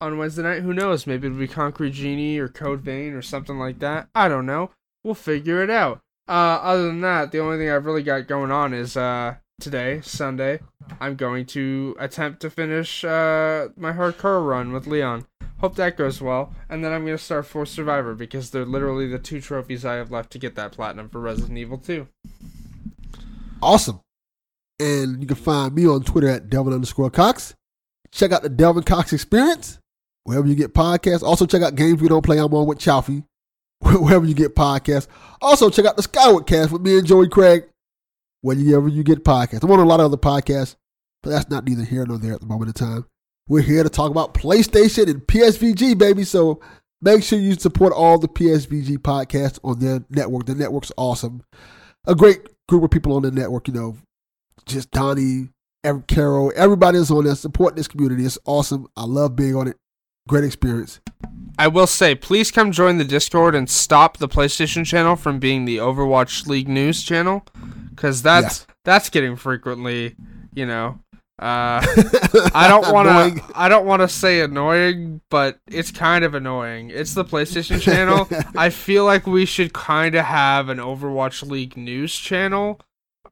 [0.00, 0.62] on Wednesday night.
[0.62, 1.06] Who knows?
[1.06, 4.08] Maybe it'll be Concrete Genie or Code Vein or something like that.
[4.14, 4.70] I don't know.
[5.04, 6.00] We'll figure it out.
[6.28, 10.00] Uh, other than that, the only thing I've really got going on is uh, today,
[10.02, 10.60] Sunday,
[11.00, 15.26] I'm going to attempt to finish uh, my hardcore run with Leon.
[15.60, 16.54] Hope that goes well.
[16.68, 19.94] And then I'm going to start for Survivor because they're literally the two trophies I
[19.94, 22.08] have left to get that platinum for Resident Evil 2.
[23.62, 24.00] Awesome.
[24.78, 27.54] And you can find me on Twitter at Delvin underscore Cox.
[28.10, 29.78] Check out the Delvin Cox Experience,
[30.30, 31.24] wherever you get podcasts.
[31.24, 32.38] Also, check out Games We Don't Play.
[32.38, 33.24] I'm on with Chalfie,
[33.80, 35.08] wherever you get podcasts.
[35.42, 37.64] Also, check out the Skyward Cast with me and Joey Craig,
[38.40, 39.64] wherever you get podcasts.
[39.64, 40.76] I'm on a lot of other podcasts,
[41.24, 43.06] but that's not neither here nor there at the moment in time.
[43.48, 46.22] We're here to talk about PlayStation and PSVG, baby.
[46.22, 46.60] So
[47.02, 50.46] make sure you support all the PSVG podcasts on their network.
[50.46, 51.42] The network's awesome.
[52.06, 53.96] A great group of people on the network, you know,
[54.64, 55.48] just Donnie,
[56.06, 57.34] Carroll, everybody is on there.
[57.34, 58.24] supporting this community.
[58.24, 58.86] It's awesome.
[58.96, 59.76] I love being on it.
[60.28, 61.00] Great experience.
[61.58, 65.64] I will say, please come join the Discord and stop the PlayStation channel from being
[65.64, 67.44] the Overwatch League news channel,
[67.90, 68.66] because that's Yes.
[68.84, 70.16] that's getting frequently,
[70.54, 71.00] you know.
[71.38, 71.80] Uh,
[72.54, 73.44] I don't want to.
[73.54, 76.90] I don't want to say annoying, but it's kind of annoying.
[76.90, 78.28] It's the PlayStation channel.
[78.56, 82.80] I feel like we should kind of have an Overwatch League news channel.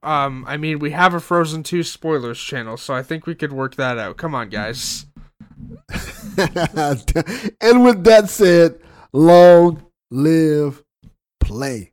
[0.03, 3.53] Um, I mean, we have a Frozen 2 spoilers channel, so I think we could
[3.53, 4.17] work that out.
[4.17, 5.07] Come on, guys.
[7.61, 8.79] and with that said,
[9.13, 10.83] long live
[11.41, 11.93] play.